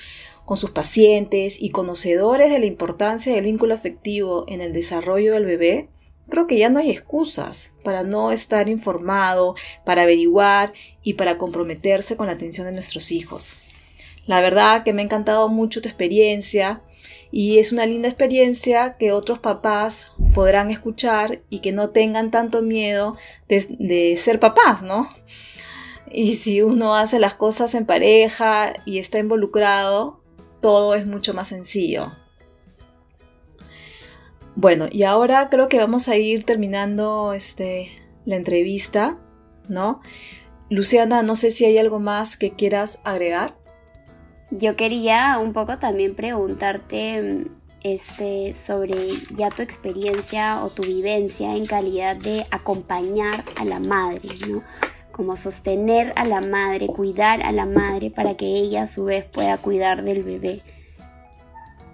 con 0.44 0.58
sus 0.58 0.72
pacientes 0.72 1.58
y 1.60 1.70
conocedores 1.70 2.52
de 2.52 2.60
la 2.60 2.66
importancia 2.66 3.34
del 3.34 3.46
vínculo 3.46 3.74
afectivo 3.74 4.46
en 4.48 4.60
el 4.60 4.74
desarrollo 4.74 5.34
del 5.34 5.46
bebé, 5.46 5.88
creo 6.30 6.46
que 6.46 6.58
ya 6.58 6.70
no 6.70 6.80
hay 6.80 6.92
excusas 6.92 7.72
para 7.84 8.04
no 8.04 8.32
estar 8.32 8.68
informado, 8.68 9.56
para 9.86 10.04
averiguar 10.04 10.74
y 11.04 11.14
para 11.14 11.38
comprometerse 11.38 12.18
con 12.18 12.28
la 12.28 12.34
atención 12.34 12.68
de 12.68 12.74
nuestros 12.74 13.12
hijos. 13.12 13.56
La 14.28 14.42
verdad 14.42 14.84
que 14.84 14.92
me 14.92 15.02
ha 15.02 15.06
encantado 15.06 15.48
mucho 15.50 15.82
tu 15.82 15.88
experiencia 15.88 16.82
y 17.32 17.60
es 17.60 17.72
una 17.72 17.86
linda 17.86 18.08
experiencia 18.08 18.98
que 18.98 19.12
otros 19.12 19.40
papás 19.40 20.16
podrán 20.34 20.72
escuchar 20.72 21.42
y 21.50 21.60
que 21.60 21.72
no 21.72 21.90
tengan 21.90 22.32
tanto 22.32 22.62
miedo 22.62 23.18
de, 23.48 24.16
ser 24.18 24.40
papás, 24.40 24.84
¿no? 24.84 25.10
Y 26.12 26.36
si 26.36 26.62
uno 26.62 26.96
hace 26.96 27.20
las 27.20 27.36
cosas 27.36 27.76
en 27.76 27.86
pareja 27.86 28.74
y 28.86 29.00
está 29.00 29.20
involucrado, 29.20 30.22
todo 30.62 30.96
es 30.96 31.06
mucho 31.06 31.34
más 31.34 31.50
sencillo. 31.50 32.14
Bueno, 34.56 34.88
y 34.90 35.04
ahora 35.04 35.50
creo 35.50 35.68
que 35.68 35.78
vamos 35.78 36.08
a 36.08 36.16
ir 36.16 36.46
terminando 36.46 37.34
este, 37.34 37.90
la 38.24 38.38
entrevista, 38.38 39.18
¿no? 39.68 40.02
Luciana, 40.70 41.22
no 41.22 41.36
sé 41.36 41.52
si 41.52 41.66
hay 41.66 41.78
algo 41.78 42.00
más 42.00 42.38
que 42.38 42.52
quieras 42.52 43.02
agregar. 43.04 43.58
Yo 44.52 44.76
quería 44.76 45.40
un 45.40 45.54
poco 45.54 45.80
también 45.80 46.16
preguntarte 46.16 47.46
este, 47.84 48.54
sobre 48.54 48.96
ya 49.32 49.50
tu 49.50 49.64
experiencia 49.64 50.64
o 50.64 50.70
tu 50.70 50.84
vivencia 50.84 51.56
en 51.56 51.66
calidad 51.66 52.16
de 52.16 52.46
acompañar 52.52 53.44
a 53.58 53.66
la 53.66 53.80
madre, 53.80 54.30
¿no? 54.48 54.62
Como 55.12 55.36
sostener 55.36 56.14
a 56.16 56.26
la 56.26 56.42
madre, 56.42 56.88
cuidar 56.88 57.42
a 57.42 57.52
la 57.52 57.66
madre 57.66 58.12
para 58.12 58.36
que 58.38 58.46
ella 58.46 58.84
a 58.84 58.88
su 58.88 59.06
vez 59.06 59.24
pueda 59.26 59.58
cuidar 59.58 60.04
del 60.04 60.24
bebé. 60.24 60.62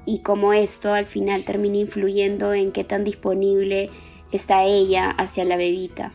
Y 0.05 0.19
cómo 0.19 0.53
esto 0.53 0.93
al 0.93 1.05
final 1.05 1.43
termina 1.43 1.77
influyendo 1.77 2.53
en 2.53 2.71
qué 2.71 2.83
tan 2.83 3.03
disponible 3.03 3.89
está 4.31 4.63
ella 4.63 5.09
hacia 5.09 5.45
la 5.45 5.55
bebita. 5.55 6.11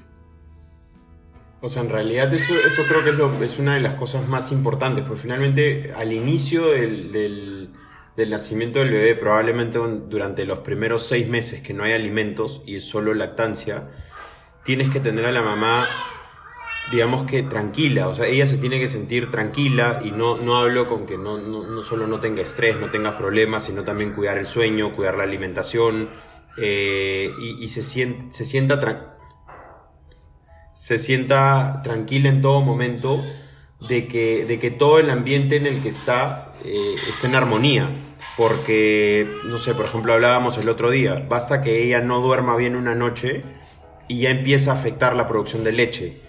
O 1.66 1.68
sea, 1.68 1.82
en 1.82 1.90
realidad 1.90 2.32
eso, 2.32 2.54
creo 2.86 3.02
que 3.02 3.44
es, 3.44 3.58
una 3.58 3.74
de 3.74 3.80
las 3.80 3.94
cosas 3.94 4.28
más 4.28 4.52
importantes, 4.52 5.04
porque 5.04 5.22
finalmente 5.22 5.92
al 5.96 6.12
inicio 6.12 6.68
del, 6.68 7.10
del, 7.10 8.30
nacimiento 8.30 8.78
del 8.78 8.90
bebé, 8.90 9.16
probablemente 9.16 9.76
durante 9.76 10.44
los 10.44 10.60
primeros 10.60 11.04
seis 11.04 11.26
meses 11.26 11.62
que 11.62 11.74
no 11.74 11.82
hay 11.82 11.92
alimentos 11.92 12.62
y 12.66 12.76
es 12.76 12.84
solo 12.84 13.14
lactancia, 13.14 13.88
tienes 14.62 14.90
que 14.90 15.00
tener 15.00 15.26
a 15.26 15.32
la 15.32 15.42
mamá, 15.42 15.84
digamos 16.92 17.28
que 17.28 17.42
tranquila, 17.42 18.06
o 18.06 18.14
sea, 18.14 18.28
ella 18.28 18.46
se 18.46 18.58
tiene 18.58 18.78
que 18.78 18.86
sentir 18.86 19.32
tranquila 19.32 20.02
y 20.04 20.12
no, 20.12 20.38
no 20.38 20.58
hablo 20.58 20.86
con 20.86 21.04
que 21.04 21.18
no, 21.18 21.36
no, 21.36 21.82
solo 21.82 22.06
no 22.06 22.20
tenga 22.20 22.42
estrés, 22.42 22.76
no 22.76 22.90
tenga 22.90 23.18
problemas, 23.18 23.64
sino 23.64 23.82
también 23.82 24.12
cuidar 24.12 24.38
el 24.38 24.46
sueño, 24.46 24.94
cuidar 24.94 25.16
la 25.16 25.24
alimentación 25.24 26.10
eh, 26.58 27.28
y, 27.40 27.68
se, 27.70 27.82
siente, 27.82 28.32
se 28.32 28.44
sienta 28.44 28.78
tranquila 28.78 29.15
se 30.76 30.98
sienta 30.98 31.80
tranquila 31.82 32.28
en 32.28 32.42
todo 32.42 32.60
momento 32.60 33.24
de 33.88 34.06
que, 34.06 34.44
de 34.44 34.58
que 34.58 34.70
todo 34.70 34.98
el 34.98 35.08
ambiente 35.10 35.56
en 35.56 35.66
el 35.66 35.80
que 35.80 35.88
está 35.88 36.52
eh, 36.64 36.94
esté 37.08 37.26
en 37.26 37.34
armonía. 37.34 37.88
Porque, 38.36 39.26
no 39.46 39.56
sé, 39.56 39.74
por 39.74 39.86
ejemplo, 39.86 40.12
hablábamos 40.12 40.58
el 40.58 40.68
otro 40.68 40.90
día, 40.90 41.24
basta 41.26 41.62
que 41.62 41.82
ella 41.82 42.02
no 42.02 42.20
duerma 42.20 42.54
bien 42.56 42.76
una 42.76 42.94
noche 42.94 43.40
y 44.08 44.20
ya 44.20 44.30
empieza 44.30 44.72
a 44.72 44.74
afectar 44.74 45.16
la 45.16 45.26
producción 45.26 45.64
de 45.64 45.72
leche. 45.72 46.20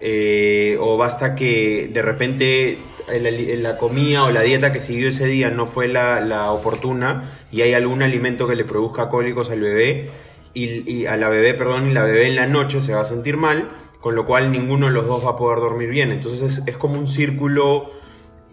Eh, 0.00 0.76
o 0.80 0.96
basta 0.96 1.36
que 1.36 1.88
de 1.92 2.02
repente 2.02 2.80
la, 3.06 3.78
comida 3.78 4.24
o 4.24 4.32
la 4.32 4.40
dieta 4.40 4.72
que 4.72 4.80
siguió 4.80 5.08
ese 5.08 5.26
día 5.26 5.50
no 5.50 5.68
fue 5.68 5.86
la, 5.86 6.20
la, 6.20 6.50
oportuna 6.50 7.30
y 7.52 7.62
hay 7.62 7.74
algún 7.74 8.02
alimento 8.02 8.48
que 8.48 8.56
le 8.56 8.64
produzca 8.64 9.08
cólicos 9.08 9.50
al 9.50 9.60
bebé 9.60 10.10
y, 10.54 10.90
y, 10.92 11.06
a 11.06 11.16
la 11.16 11.28
bebé, 11.28 11.54
perdón, 11.54 11.88
y 11.88 11.92
la 11.92 12.02
bebé 12.02 12.26
en 12.26 12.34
la 12.34 12.48
noche 12.48 12.80
se 12.80 12.94
va 12.94 13.02
a 13.02 13.04
sentir 13.04 13.36
mal 13.36 13.70
con 14.02 14.16
lo 14.16 14.26
cual 14.26 14.50
ninguno 14.50 14.86
de 14.86 14.92
los 14.92 15.06
dos 15.06 15.24
va 15.24 15.30
a 15.30 15.36
poder 15.36 15.60
dormir 15.60 15.88
bien. 15.88 16.10
Entonces 16.10 16.60
es, 16.66 16.76
como 16.76 16.98
un 16.98 17.06
círculo 17.06 17.92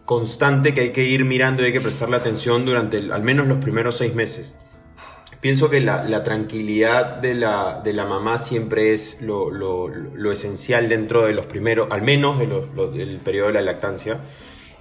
constante 0.06 0.76
que 0.76 0.82
hay 0.82 0.92
que 0.92 1.04
ir 1.04 1.26
mirando 1.26 1.64
y 1.64 1.66
hay 1.66 1.72
que 1.74 1.82
prestarle 1.82 2.18
atención 2.18 2.66
durante 2.66 2.98
al 2.98 3.24
menos 3.24 3.48
los 3.48 3.58
primeros 3.58 3.98
seis 3.98 4.14
meses. 4.14 4.56
Pienso 5.42 5.72
que 5.72 5.80
la, 5.80 6.24
tranquilidad 6.24 7.18
de 7.18 7.34
la, 7.34 7.82
de 7.84 7.94
la, 7.94 8.06
mamá 8.06 8.38
siempre 8.38 8.94
es 8.94 9.22
lo, 9.22 9.50
lo, 9.50 10.32
esencial 10.32 10.88
dentro 10.88 11.24
de 11.24 11.34
los 11.34 11.48
primeros, 11.48 11.88
al 11.90 12.04
menos 12.04 12.38
del 12.94 13.18
periodo 13.18 13.48
de 13.48 13.54
la 13.54 13.62
lactancia. 13.62 14.20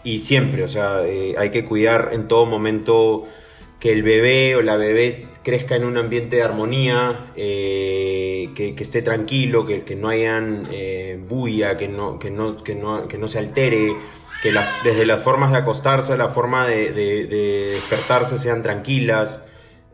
Y 0.04 0.18
siempre, 0.18 0.64
o 0.64 0.68
sea, 0.68 1.06
eh, 1.06 1.34
hay 1.38 1.50
que 1.50 1.64
cuidar 1.64 2.10
en 2.12 2.28
todo 2.28 2.44
momento 2.44 3.26
que 3.80 3.92
el 3.92 4.02
bebé 4.02 4.56
o 4.56 4.62
la 4.62 4.76
bebé 4.76 5.24
crezca 5.44 5.76
en 5.76 5.84
un 5.84 5.96
ambiente 5.96 6.36
de 6.36 6.42
armonía, 6.42 7.32
eh, 7.36 8.48
que, 8.54 8.74
esté 8.76 9.02
tranquilo, 9.02 9.64
que, 9.66 9.96
no 9.96 10.08
hayan 10.08 10.64
eh, 10.72 11.20
bulla, 11.28 11.76
que 11.76 11.88
no, 11.88 12.18
que, 12.18 12.30
no, 12.30 13.28
se 13.28 13.38
altere, 13.38 13.94
que 14.42 14.52
desde 14.84 15.06
las 15.06 15.22
formas 15.22 15.52
de 15.52 15.58
acostarse, 15.58 16.16
la 16.16 16.28
forma 16.28 16.66
de, 16.66 16.92
despertarse 17.72 18.36
sean 18.36 18.62
tranquilas, 18.62 19.42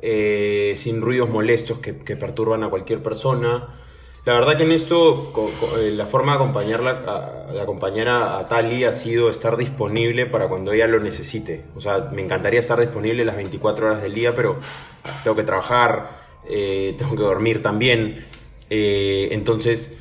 eh, 0.01 0.73
sin 0.77 1.01
ruidos 1.01 1.29
molestos 1.29 1.79
que 1.79 2.16
perturban 2.16 2.62
a 2.62 2.70
cualquier 2.70 3.03
persona. 3.03 3.84
La 4.24 4.32
verdad 4.32 4.56
que 4.56 4.62
en 4.62 4.72
esto 4.72 5.32
eh, 5.78 5.90
la 5.90 6.06
forma 6.06 6.32
de 6.32 6.37
acompañarla, 6.38 7.46
de 7.52 7.60
acompañar 7.60 8.08
a, 8.08 8.44
Tali 8.46 8.84
ha 8.84 8.92
sido 8.92 9.28
estar 9.28 9.58
disponible 9.58 10.24
para 10.24 10.48
cuando 10.48 10.72
ella 10.72 10.87
lo 10.87 10.98
necesite. 10.98 11.64
O 11.76 11.80
sea, 11.80 12.08
me 12.10 12.22
encantaría 12.22 12.60
estar 12.60 12.80
disponible 12.80 13.22
las 13.26 13.37
24 13.37 13.87
horas 13.87 14.02
del 14.02 14.14
día, 14.14 14.34
pero 14.34 14.58
tengo 15.22 15.37
que 15.37 15.42
trabajar, 15.42 16.22
eh, 16.48 16.94
tengo 16.96 17.16
que 17.16 17.22
dormir 17.22 17.60
también. 17.60 18.24
Eh, 18.70 19.28
entonces, 19.32 19.98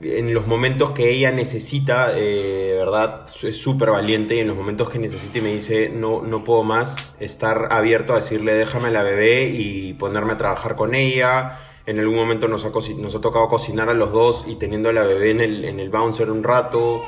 en 0.00 0.32
los 0.34 0.46
momentos 0.46 0.92
que 0.92 1.10
ella 1.10 1.32
necesita, 1.32 2.12
verdad, 2.12 3.26
es 3.42 3.60
súper 3.60 3.90
valiente 3.90 4.36
y 4.36 4.38
en 4.38 4.46
los 4.46 4.56
momentos 4.56 4.88
que 4.88 5.00
necesite 5.00 5.40
me 5.42 5.52
dice, 5.52 5.88
no, 5.88 6.22
no 6.22 6.44
puedo 6.44 6.62
más, 6.62 7.12
estar 7.18 7.72
abierto 7.72 8.12
a 8.12 8.16
decirle, 8.16 8.54
déjame 8.54 8.88
a 8.88 8.92
la 8.92 9.02
bebé 9.02 9.48
y 9.48 9.94
ponerme 9.94 10.34
a 10.34 10.36
trabajar 10.36 10.76
con 10.76 10.94
ella 10.94 11.58
en 11.88 11.98
algún 11.98 12.16
momento 12.16 12.48
nos 12.48 12.66
ha, 12.66 12.70
nos 12.98 13.14
ha 13.14 13.20
tocado 13.22 13.48
cocinar 13.48 13.88
a 13.88 13.94
los 13.94 14.12
dos 14.12 14.44
y 14.46 14.56
teniendo 14.56 14.90
a 14.90 14.92
la 14.92 15.04
bebé 15.04 15.30
en 15.30 15.40
el, 15.40 15.64
en 15.64 15.80
el 15.80 15.88
bouncer 15.88 16.30
un 16.30 16.42
rato. 16.42 17.00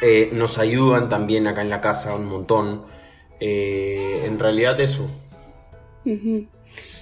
Eh, 0.00 0.30
nos 0.32 0.56
ayudan 0.56 1.10
también 1.10 1.46
acá 1.46 1.60
en 1.60 1.68
la 1.68 1.82
casa 1.82 2.14
un 2.14 2.24
montón. 2.24 2.82
Eh, 3.40 4.22
en 4.24 4.38
realidad 4.38 4.80
eso. 4.80 5.06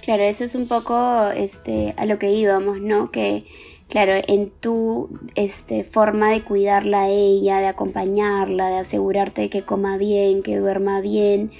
Claro, 0.03 0.23
eso 0.23 0.43
es 0.43 0.55
un 0.55 0.67
poco 0.67 1.29
este, 1.33 1.93
a 1.95 2.05
lo 2.05 2.19
que 2.19 2.31
íbamos, 2.31 2.81
¿no? 2.81 3.11
Que, 3.11 3.45
claro, 3.87 4.21
en 4.27 4.49
tu 4.49 5.09
este, 5.35 5.85
forma 5.85 6.31
de 6.31 6.41
cuidarla 6.41 7.03
a 7.03 7.07
ella, 7.07 7.59
de 7.59 7.67
acompañarla, 7.67 8.67
de 8.67 8.79
asegurarte 8.79 9.43
de 9.43 9.49
que 9.49 9.61
coma 9.61 9.95
bien, 9.95 10.43
que 10.43 10.57
duerma 10.57 10.99
bien, 10.99 11.51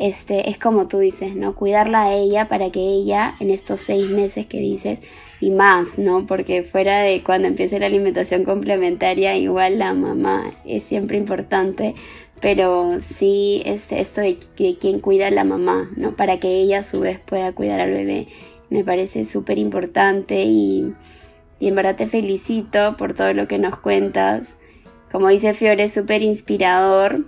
este, 0.00 0.48
es 0.48 0.58
como 0.58 0.88
tú 0.88 0.98
dices, 0.98 1.34
¿no? 1.34 1.54
Cuidarla 1.54 2.04
a 2.04 2.14
ella 2.14 2.48
para 2.48 2.70
que 2.70 2.80
ella 2.80 3.34
en 3.40 3.50
estos 3.50 3.80
seis 3.80 4.08
meses 4.08 4.46
que 4.46 4.60
dices 4.60 5.02
y 5.40 5.50
más, 5.50 5.98
¿no? 5.98 6.26
Porque 6.26 6.62
fuera 6.62 7.00
de 7.00 7.22
cuando 7.22 7.48
empiece 7.48 7.78
la 7.78 7.86
alimentación 7.86 8.44
complementaria, 8.44 9.36
igual 9.36 9.78
la 9.78 9.94
mamá 9.94 10.52
es 10.64 10.84
siempre 10.84 11.16
importante, 11.16 11.94
pero 12.40 12.98
sí 13.00 13.62
este, 13.64 14.00
esto 14.00 14.20
de, 14.20 14.38
de 14.56 14.76
quién 14.78 15.00
cuida 15.00 15.28
a 15.28 15.32
la 15.32 15.44
mamá, 15.44 15.90
¿no? 15.96 16.14
Para 16.14 16.38
que 16.38 16.60
ella 16.60 16.78
a 16.78 16.84
su 16.84 17.00
vez 17.00 17.18
pueda 17.18 17.52
cuidar 17.52 17.80
al 17.80 17.90
bebé, 17.90 18.28
me 18.70 18.84
parece 18.84 19.24
súper 19.24 19.58
importante 19.58 20.44
y, 20.44 20.92
y 21.58 21.68
en 21.68 21.74
verdad 21.74 21.96
te 21.96 22.06
felicito 22.06 22.96
por 22.96 23.14
todo 23.14 23.32
lo 23.32 23.48
que 23.48 23.58
nos 23.58 23.78
cuentas. 23.78 24.56
Como 25.10 25.28
dice 25.28 25.54
Fiore, 25.54 25.88
súper 25.88 26.22
inspirador 26.22 27.24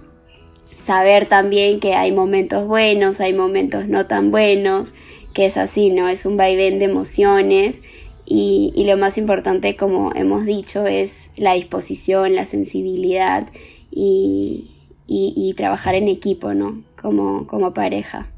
saber 0.85 1.27
también 1.27 1.81
que 1.81 1.95
hay 1.95 2.13
momentos 2.13 2.67
buenos, 2.67 3.21
hay 3.21 3.33
momentos 3.33 3.89
no 3.89 4.07
tan 4.07 4.31
buenos, 4.31 4.95
que 5.35 5.47
es 5.47 5.57
así, 5.57 5.91
¿no? 5.91 6.09
Es 6.09 6.25
un 6.25 6.37
vaivén 6.37 6.79
de 6.79 6.87
emociones 6.87 7.83
y, 8.27 8.85
lo 8.87 8.97
más 8.97 9.19
importante, 9.19 9.77
como 9.77 10.13
hemos 10.15 10.45
dicho, 10.45 10.87
es 10.87 11.31
la 11.37 11.55
disposición, 11.55 12.37
la 12.37 12.47
sensibilidad 12.47 13.49
y, 13.91 14.71
y, 15.09 15.53
trabajar 15.55 15.97
en 15.97 16.07
equipo, 16.07 16.55
¿no? 16.55 16.83
Como, 17.01 17.47
como 17.47 17.75
pareja. 17.75 18.29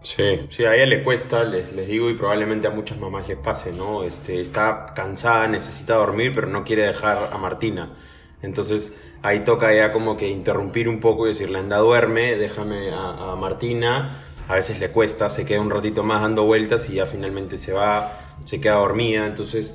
Sí, 0.00 0.40
sí, 0.48 0.64
a 0.64 0.74
ella 0.74 0.86
le 0.86 1.02
cuesta, 1.02 1.44
les, 1.44 1.72
les, 1.72 1.86
digo, 1.86 2.08
y 2.08 2.14
probablemente 2.14 2.66
a 2.66 2.70
muchas 2.70 2.98
mamás 2.98 3.28
les 3.28 3.36
pase, 3.36 3.72
¿no? 3.72 4.04
Este, 4.04 4.40
está 4.40 4.86
cansada, 4.94 5.48
necesita 5.48 5.96
dormir, 5.96 6.32
pero 6.34 6.46
no 6.46 6.64
quiere 6.64 6.86
dejar 6.86 7.28
a 7.30 7.36
Martina. 7.36 7.94
Entonces 8.40 8.94
ahí 9.26 9.40
toca 9.40 9.74
ya 9.74 9.92
como 9.92 10.16
que 10.16 10.28
interrumpir 10.28 10.88
un 10.88 11.00
poco 11.00 11.26
y 11.26 11.30
decirle, 11.30 11.58
anda, 11.58 11.78
duerme, 11.78 12.36
déjame 12.36 12.90
a, 12.92 13.34
Martina. 13.36 14.22
A 14.48 14.54
veces 14.54 14.78
le 14.78 14.90
cuesta, 14.90 15.28
se 15.28 15.44
queda 15.44 15.60
un 15.60 15.70
ratito 15.70 16.04
más 16.04 16.22
dando 16.22 16.44
vueltas 16.44 16.88
y 16.88 16.94
ya 16.94 17.06
finalmente 17.06 17.58
se 17.58 17.72
va, 17.72 18.20
se 18.44 18.60
queda 18.60 18.74
dormida. 18.74 19.26
Entonces 19.26 19.74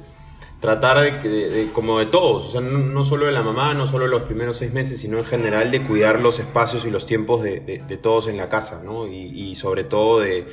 tratar 0.62 1.22
de, 1.22 1.70
como 1.74 2.00
de 2.00 2.06
todos, 2.06 2.46
o 2.46 2.50
sea, 2.52 2.62
no, 2.62 3.04
solo 3.04 3.26
de 3.26 3.32
la 3.32 3.42
mamá, 3.42 3.74
no 3.74 3.88
solo 3.88 4.08
los 4.08 4.22
primeros 4.22 4.58
seis 4.58 4.72
meses, 4.72 5.00
sino 5.00 5.18
en 5.18 5.26
general 5.26 5.72
de 5.72 5.82
cuidar 5.82 6.20
los 6.22 6.40
espacios 6.40 6.86
y 6.86 6.92
los 6.92 7.08
tiempos 7.08 7.42
de, 7.42 8.00
todos 8.02 8.28
en 8.28 8.38
la 8.38 8.48
casa, 8.48 8.82
¿no? 8.86 9.08
Y, 9.08 9.56
sobre 9.56 9.84
todo 9.84 10.20
de, 10.20 10.46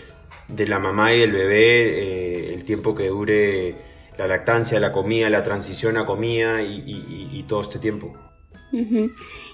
la 0.48 0.78
mamá 0.78 1.12
y 1.14 1.20
el 1.20 1.32
bebé, 1.32 2.48
eh, 2.48 2.54
el 2.54 2.64
tiempo 2.64 2.94
que 2.94 3.08
dure 3.08 3.74
la 4.16 4.26
lactancia, 4.26 4.80
la 4.80 4.92
comida, 4.92 5.28
la 5.30 5.42
transición 5.42 5.98
a 5.98 6.06
comida 6.06 6.62
y, 6.62 7.44
todo 7.46 7.60
este 7.60 7.78
tiempo. 7.78 8.14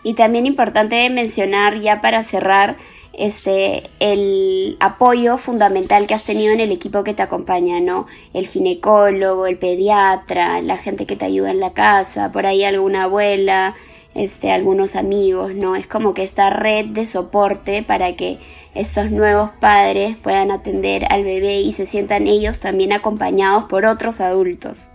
Y 0.03 0.15
también 0.15 0.47
importante 0.47 1.09
mencionar 1.09 1.79
ya 1.79 2.01
para 2.01 2.23
cerrar 2.23 2.77
este, 3.13 3.85
el 4.01 4.77
apoyo 4.81 5.39
fundamental 5.39 6.07
que 6.07 6.15
has 6.15 6.25
tenido 6.25 6.53
en 6.53 6.61
el 6.61 6.73
equipo 6.73 7.05
que 7.05 7.15
te 7.15 7.23
acompaña, 7.23 7.81
¿no? 7.81 8.07
El 8.33 8.47
ginecólogo, 8.47 9.47
el 9.47 9.59
pediatra, 9.59 10.61
la 10.63 10.77
gente 10.77 11.07
que 11.07 11.17
te 11.17 11.25
ayuda 11.25 11.51
en 11.51 11.61
la 11.61 11.73
casa, 11.73 12.33
por 12.33 12.47
ahí 12.47 12.65
alguna 12.65 13.05
abuela, 13.05 13.75
este, 14.15 14.53
algunos 14.53 14.97
amigos, 14.97 15.55
¿no? 15.55 15.77
Es 15.77 15.87
como 15.87 16.13
que 16.13 16.23
esta 16.23 16.51
red 16.51 16.87
de 16.87 17.07
soporte 17.07 17.83
para 17.83 18.17
que 18.17 18.39
estos 18.75 19.11
nuevos 19.11 19.51
padres 19.61 20.17
puedan 20.17 20.51
atender 20.51 21.07
al 21.11 21.25
bebé 21.25 21.61
y 21.61 21.73
se 21.73 21.87
sientan 21.87 22.27
ellos 22.27 22.61
también 22.61 22.93
acompañados 22.93 23.65
por 23.65 23.87
otros 23.87 24.21
adultos. 24.21 24.89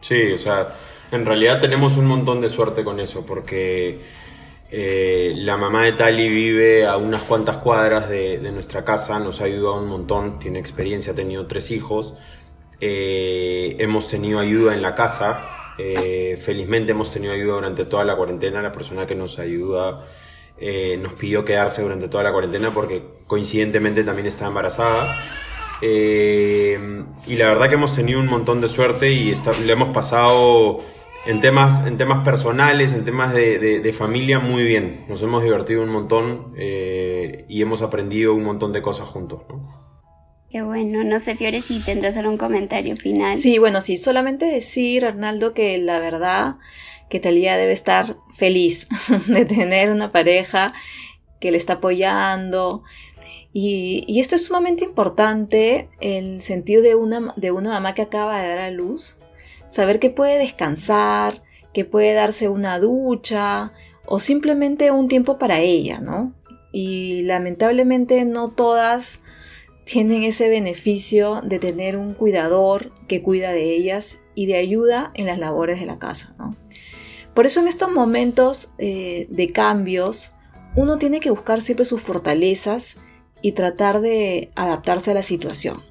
Sí, 0.00 0.32
o 0.32 0.38
sea, 0.38 0.68
en 1.12 1.24
realidad 1.24 1.60
tenemos 1.60 1.96
un 1.96 2.06
montón 2.06 2.40
de 2.40 2.50
suerte 2.50 2.84
con 2.84 3.00
eso, 3.00 3.24
porque 3.24 4.00
eh, 4.70 5.32
la 5.36 5.56
mamá 5.56 5.84
de 5.84 5.92
Tali 5.92 6.28
vive 6.28 6.86
a 6.86 6.98
unas 6.98 7.22
cuantas 7.22 7.56
cuadras 7.56 8.08
de, 8.10 8.38
nuestra 8.52 8.84
casa, 8.84 9.18
nos 9.18 9.40
ha 9.40 9.44
ayudado 9.44 9.80
un 9.80 9.88
montón, 9.88 10.38
tiene 10.38 10.58
experiencia, 10.58 11.12
ha 11.12 11.16
tenido 11.16 11.46
tres 11.46 11.70
hijos. 11.70 12.14
Eh, 12.80 13.76
hemos 13.78 14.08
tenido 14.08 14.38
ayuda 14.38 14.74
en 14.74 14.82
la 14.82 14.94
casa, 14.94 15.74
eh, 15.78 16.38
felizmente 16.40 16.92
hemos 16.92 17.10
tenido 17.10 17.32
ayuda 17.32 17.54
durante 17.54 17.84
toda 17.86 18.04
la 18.04 18.14
cuarentena. 18.16 18.60
La 18.60 18.72
persona 18.72 19.06
que 19.06 19.14
nos 19.14 19.38
ayuda 19.38 20.04
nos 21.00 21.12
pidió 21.14 21.44
quedarse 21.44 21.82
durante 21.82 22.08
toda 22.08 22.24
la 22.24 22.32
cuarentena 22.32 22.74
porque 22.74 23.00
coincidentemente 23.28 24.02
también 24.02 24.26
está 24.26 24.46
embarazada. 24.46 25.08
Y 25.82 27.36
la 27.36 27.46
verdad 27.46 27.68
que 27.68 27.74
hemos 27.74 27.94
tenido 27.94 28.20
un 28.20 28.26
montón 28.26 28.60
de 28.60 28.68
suerte 28.68 29.12
y 29.12 29.32
le 29.64 29.72
hemos 29.72 29.90
pasado 29.90 30.82
en 31.26 31.40
temas, 31.40 31.86
en 31.86 31.96
temas 31.96 32.24
personales, 32.24 32.92
en 32.92 33.04
temas 33.04 33.34
de, 33.34 33.94
familia, 33.96 34.38
muy 34.38 34.62
bien. 34.62 35.04
Nos 35.08 35.22
hemos 35.22 35.42
divertido 35.42 35.82
un 35.82 35.90
montón 35.90 36.54
eh, 36.56 37.44
y 37.48 37.60
hemos 37.60 37.82
aprendido 37.82 38.34
un 38.34 38.44
montón 38.44 38.72
de 38.72 38.80
cosas 38.80 39.08
juntos. 39.08 39.42
Qué 40.50 40.62
bueno, 40.62 41.04
no 41.04 41.20
sé, 41.20 41.36
Fiore, 41.36 41.60
si 41.60 41.80
tendrás 41.80 42.16
algún 42.16 42.38
comentario 42.38 42.96
final. 42.96 43.36
Sí, 43.36 43.58
bueno, 43.58 43.82
sí, 43.82 43.98
solamente 43.98 44.46
decir, 44.46 45.04
Arnaldo, 45.04 45.52
que 45.52 45.76
la 45.76 45.98
verdad 45.98 46.56
que 47.10 47.20
Talía 47.20 47.56
debe 47.58 47.72
estar 47.72 48.16
feliz 48.34 48.88
de 49.26 49.44
tener 49.44 49.90
una 49.90 50.10
pareja 50.12 50.72
que 51.40 51.50
le 51.50 51.58
está 51.58 51.74
apoyando. 51.74 52.82
Y, 53.60 54.20
esto 54.20 54.36
es 54.36 54.44
sumamente 54.44 54.84
importante, 54.84 55.88
el 55.98 56.42
sentido 56.42 56.80
de 56.80 56.94
una, 56.94 57.34
de 57.36 57.50
una 57.50 57.70
mamá 57.70 57.92
que 57.92 58.02
acaba 58.02 58.40
de 58.40 58.46
dar 58.46 58.58
a 58.58 58.70
luz, 58.70 59.16
saber 59.66 59.98
que 59.98 60.10
puede 60.10 60.38
descansar, 60.38 61.42
que 61.74 61.84
puede 61.84 62.12
darse 62.12 62.48
una 62.48 62.78
ducha 62.78 63.72
o 64.06 64.20
simplemente 64.20 64.92
un 64.92 65.08
tiempo 65.08 65.38
para 65.38 65.58
ella, 65.58 65.98
¿no? 65.98 66.34
Y 66.70 67.22
lamentablemente 67.22 68.24
no 68.24 68.48
todas 68.48 69.18
tienen 69.84 70.22
ese 70.22 70.48
beneficio 70.48 71.40
de 71.42 71.58
tener 71.58 71.96
un 71.96 72.14
cuidador 72.14 72.92
que 73.08 73.22
cuida 73.22 73.50
de 73.50 73.74
ellas 73.74 74.20
y 74.36 74.46
de 74.46 74.56
ayuda 74.56 75.10
en 75.14 75.26
las 75.26 75.40
labores 75.40 75.80
de 75.80 75.86
la 75.86 75.98
casa, 75.98 76.36
¿no? 76.38 76.54
Por 77.34 77.44
eso 77.44 77.58
en 77.58 77.66
estos 77.66 77.90
momentos 77.90 78.70
eh, 78.78 79.26
de 79.30 79.50
cambios, 79.50 80.32
uno 80.76 80.96
tiene 80.98 81.18
que 81.18 81.30
buscar 81.30 81.60
siempre 81.60 81.84
sus 81.84 82.00
fortalezas 82.00 82.98
y 83.42 83.52
tratar 83.52 84.00
de 84.00 84.50
adaptarse 84.54 85.12
a 85.12 85.14
la 85.14 85.22
situación. 85.22 85.82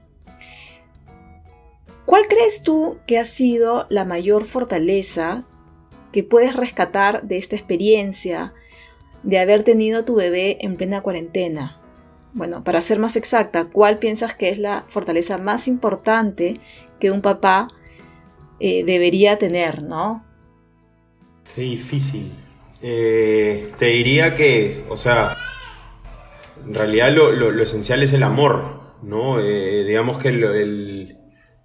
¿Cuál 2.06 2.28
crees 2.28 2.64
tú 2.64 3.00
que 3.06 3.20
ha 3.20 3.26
sido 3.26 3.86
la 3.90 4.06
mayor 4.06 4.46
fortaleza 4.46 5.46
que 6.14 6.24
puedes 6.24 6.56
rescatar 6.56 7.24
de 7.28 7.38
esta 7.38 7.56
experiencia 7.56 8.54
de 9.24 9.40
haber 9.40 9.64
tenido 9.64 10.00
a 10.00 10.06
tu 10.06 10.16
bebé 10.16 10.58
en 10.62 10.78
plena 10.78 11.02
cuarentena? 11.02 11.82
Bueno, 12.34 12.64
para 12.64 12.82
ser 12.82 13.00
más 13.00 13.16
exacta, 13.16 13.66
¿cuál 13.66 14.00
piensas 14.00 14.36
que 14.36 14.50
es 14.50 14.58
la 14.58 14.86
fortaleza 14.88 15.38
más 15.38 15.68
importante 15.68 16.60
que 17.00 17.12
un 17.12 17.22
papá 17.22 17.68
eh, 18.60 18.84
debería 18.84 19.38
tener, 19.38 19.84
no? 19.84 20.24
Qué 21.56 21.62
difícil. 21.62 22.32
Eh, 22.82 23.70
te 23.78 23.88
diría 23.88 24.36
que, 24.36 24.86
o 24.90 24.98
sea, 24.98 25.36
en 26.68 26.74
realidad 26.74 27.12
lo, 27.14 27.62
esencial 27.62 28.04
es 28.04 28.14
el 28.14 28.24
amor, 28.24 28.82
¿no? 29.02 29.40
Eh, 29.40 29.84
digamos 29.86 30.18
que 30.18 30.30
el, 30.30 31.18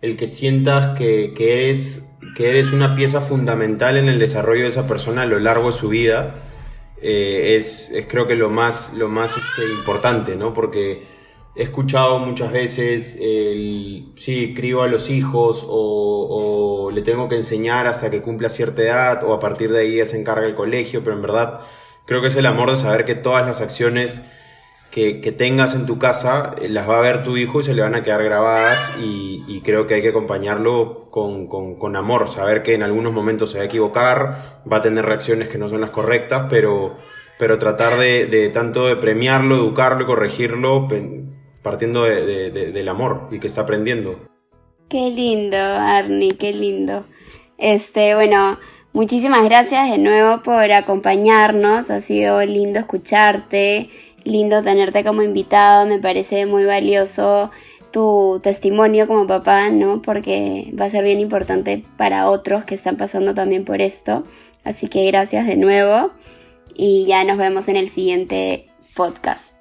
el 0.03 0.17
que 0.17 0.27
sientas 0.27 0.99
que, 0.99 1.33
que, 1.35 1.65
eres, 1.65 2.05
que 2.37 2.51
eres 2.51 2.73
una 2.73 2.95
pieza 2.97 3.21
fundamental 3.21 3.97
en 3.97 4.09
el 4.09 4.19
desarrollo 4.19 4.63
de 4.63 4.69
esa 4.69 4.87
persona 4.87 5.23
a 5.23 5.27
lo 5.27 5.39
largo 5.39 5.67
de 5.67 5.73
su 5.73 5.89
vida, 5.89 6.43
eh, 7.01 7.55
es, 7.57 7.93
creo 8.09 8.27
que 8.27 8.35
lo 8.35 8.51
más, 8.51 8.93
lo 8.95 9.09
más 9.09 9.37
este, 9.37 9.73
importante, 9.73 10.35
¿no? 10.37 10.53
Porque 10.53 11.07
he 11.55 11.63
escuchado 11.63 12.19
muchas 12.19 12.53
veces 12.53 13.17
el, 13.21 14.13
sí, 14.17 14.55
crío 14.55 14.83
a 14.83 14.89
los 14.89 15.09
hijos 15.09 15.65
o, 15.69 16.87
o, 16.87 16.91
le 16.91 17.03
tengo 17.03 17.29
que 17.29 17.37
enseñar 17.37 17.87
hasta 17.87 18.11
que 18.11 18.23
cumpla 18.23 18.49
cierta 18.49 18.83
edad 18.83 19.25
o 19.25 19.33
a 19.33 19.41
partir 19.41 19.71
de 19.71 19.81
ahí 19.81 19.97
ya 19.97 20.07
se 20.07 20.19
encarga 20.19 20.47
el 20.47 20.55
colegio, 20.55 21.03
pero 21.05 21.15
en 21.15 21.23
verdad 21.23 21.61
creo 22.07 22.21
que 22.21 22.27
es 22.27 22.37
el 22.37 22.47
amor 22.47 22.71
de 22.71 22.77
saber 22.77 23.05
que 23.05 23.15
todas 23.15 23.47
las 23.47 23.61
acciones 23.61 24.23
que, 24.93 25.33
tengas 25.33 25.75
en 25.75 25.87
tu 25.87 25.99
casa, 25.99 26.55
eh, 26.61 26.69
las 26.69 26.89
va 26.89 26.99
a 26.99 27.01
ver 27.01 27.23
tu 27.23 27.39
hijo 27.39 27.61
y 27.61 27.63
se 27.63 27.75
le 27.75 27.81
van 27.81 27.95
a 27.95 28.03
quedar 28.03 28.23
grabadas 28.23 28.99
y, 29.01 29.61
creo 29.65 29.87
que 29.87 29.95
hay 29.95 30.03
que 30.03 30.09
acompañarlo 30.09 31.09
con, 31.11 31.97
amor, 31.97 32.29
saber 32.29 32.63
que 32.63 32.75
en 32.75 32.83
algunos 32.83 33.13
momentos 33.13 33.51
se 33.51 33.59
va 33.59 33.65
a 33.65 33.67
equivocar, 33.67 34.61
va 34.71 34.77
a 34.77 34.83
tener 34.83 35.05
reacciones 35.05 35.49
que 35.49 35.57
no 35.57 35.69
son 35.69 35.81
las 35.81 35.91
correctas, 35.91 36.47
pero, 36.51 36.97
pero 37.39 37.59
tratar 37.59 37.97
de, 37.97 38.51
tanto 38.53 38.87
de 38.87 38.97
premiarlo, 38.97 39.57
educarlo 39.57 40.03
y 40.03 40.07
corregirlo 40.07 40.89
partiendo 41.63 42.03
del 42.03 42.89
amor 42.89 43.29
y 43.31 43.39
que 43.39 43.47
está 43.47 43.63
aprendiendo. 43.63 44.19
Qué 44.89 45.11
lindo, 45.11 45.57
Arnie, 45.57 46.37
qué 46.37 46.53
lindo. 46.53 47.07
Este, 47.57 48.15
bueno, 48.15 48.59
muchísimas 48.93 49.45
gracias 49.45 49.91
de 49.91 49.99
nuevo 49.99 50.43
por 50.43 50.71
acompañarnos, 50.73 51.89
ha 51.89 52.01
sido 52.01 52.45
lindo 52.45 52.81
escucharte 52.81 53.89
lindo 54.25 54.63
tenerte 54.63 55.05
como 55.05 55.23
invitado, 55.23 55.87
me 55.87 55.99
parece 55.99 56.47
muy 56.47 56.65
valioso 56.65 57.51
tu 57.93 58.41
testimonio 58.43 59.07
como 59.07 59.27
papá, 59.27 59.69
¿no? 59.71 60.03
Porque 60.03 60.73
va 60.79 60.87
a 60.87 60.91
ser 60.91 61.05
bien 61.05 61.21
importante 61.21 61.85
para 61.97 62.29
otros 62.29 62.65
que 62.65 62.75
están 62.75 62.97
pasando 62.97 63.35
también 63.35 63.65
por 63.65 63.81
esto. 63.81 64.25
Así 64.65 64.89
que 64.89 65.07
gracias 65.07 65.47
de 65.47 65.57
nuevo 65.57 66.11
y 66.75 67.05
ya 67.07 67.25
nos 67.25 67.37
vemos 67.39 67.69
en 67.69 67.77
el 67.77 67.89
siguiente 67.89 68.71
podcast. 68.95 69.55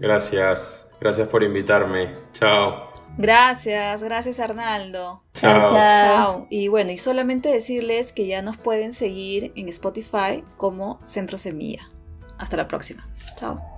Gracias, 0.00 0.88
gracias 1.00 1.28
por 1.28 1.42
invitarme. 1.42 2.12
Chao. 2.32 2.86
Gracias, 3.18 4.02
gracias 4.02 4.40
Arnaldo. 4.40 5.22
Chao. 5.32 5.70
chao. 5.70 6.46
Y 6.50 6.68
bueno, 6.68 6.92
y 6.92 6.96
solamente 6.96 7.48
decirles 7.48 8.12
que 8.12 8.26
ya 8.26 8.42
nos 8.42 8.56
pueden 8.56 8.92
seguir 8.92 9.52
en 9.56 9.68
Spotify 9.68 10.42
como 10.56 10.98
Centro 11.02 11.38
Semilla. 11.38 11.88
Hasta 12.38 12.56
la 12.56 12.68
próxima. 12.68 13.08
Chao. 13.36 13.75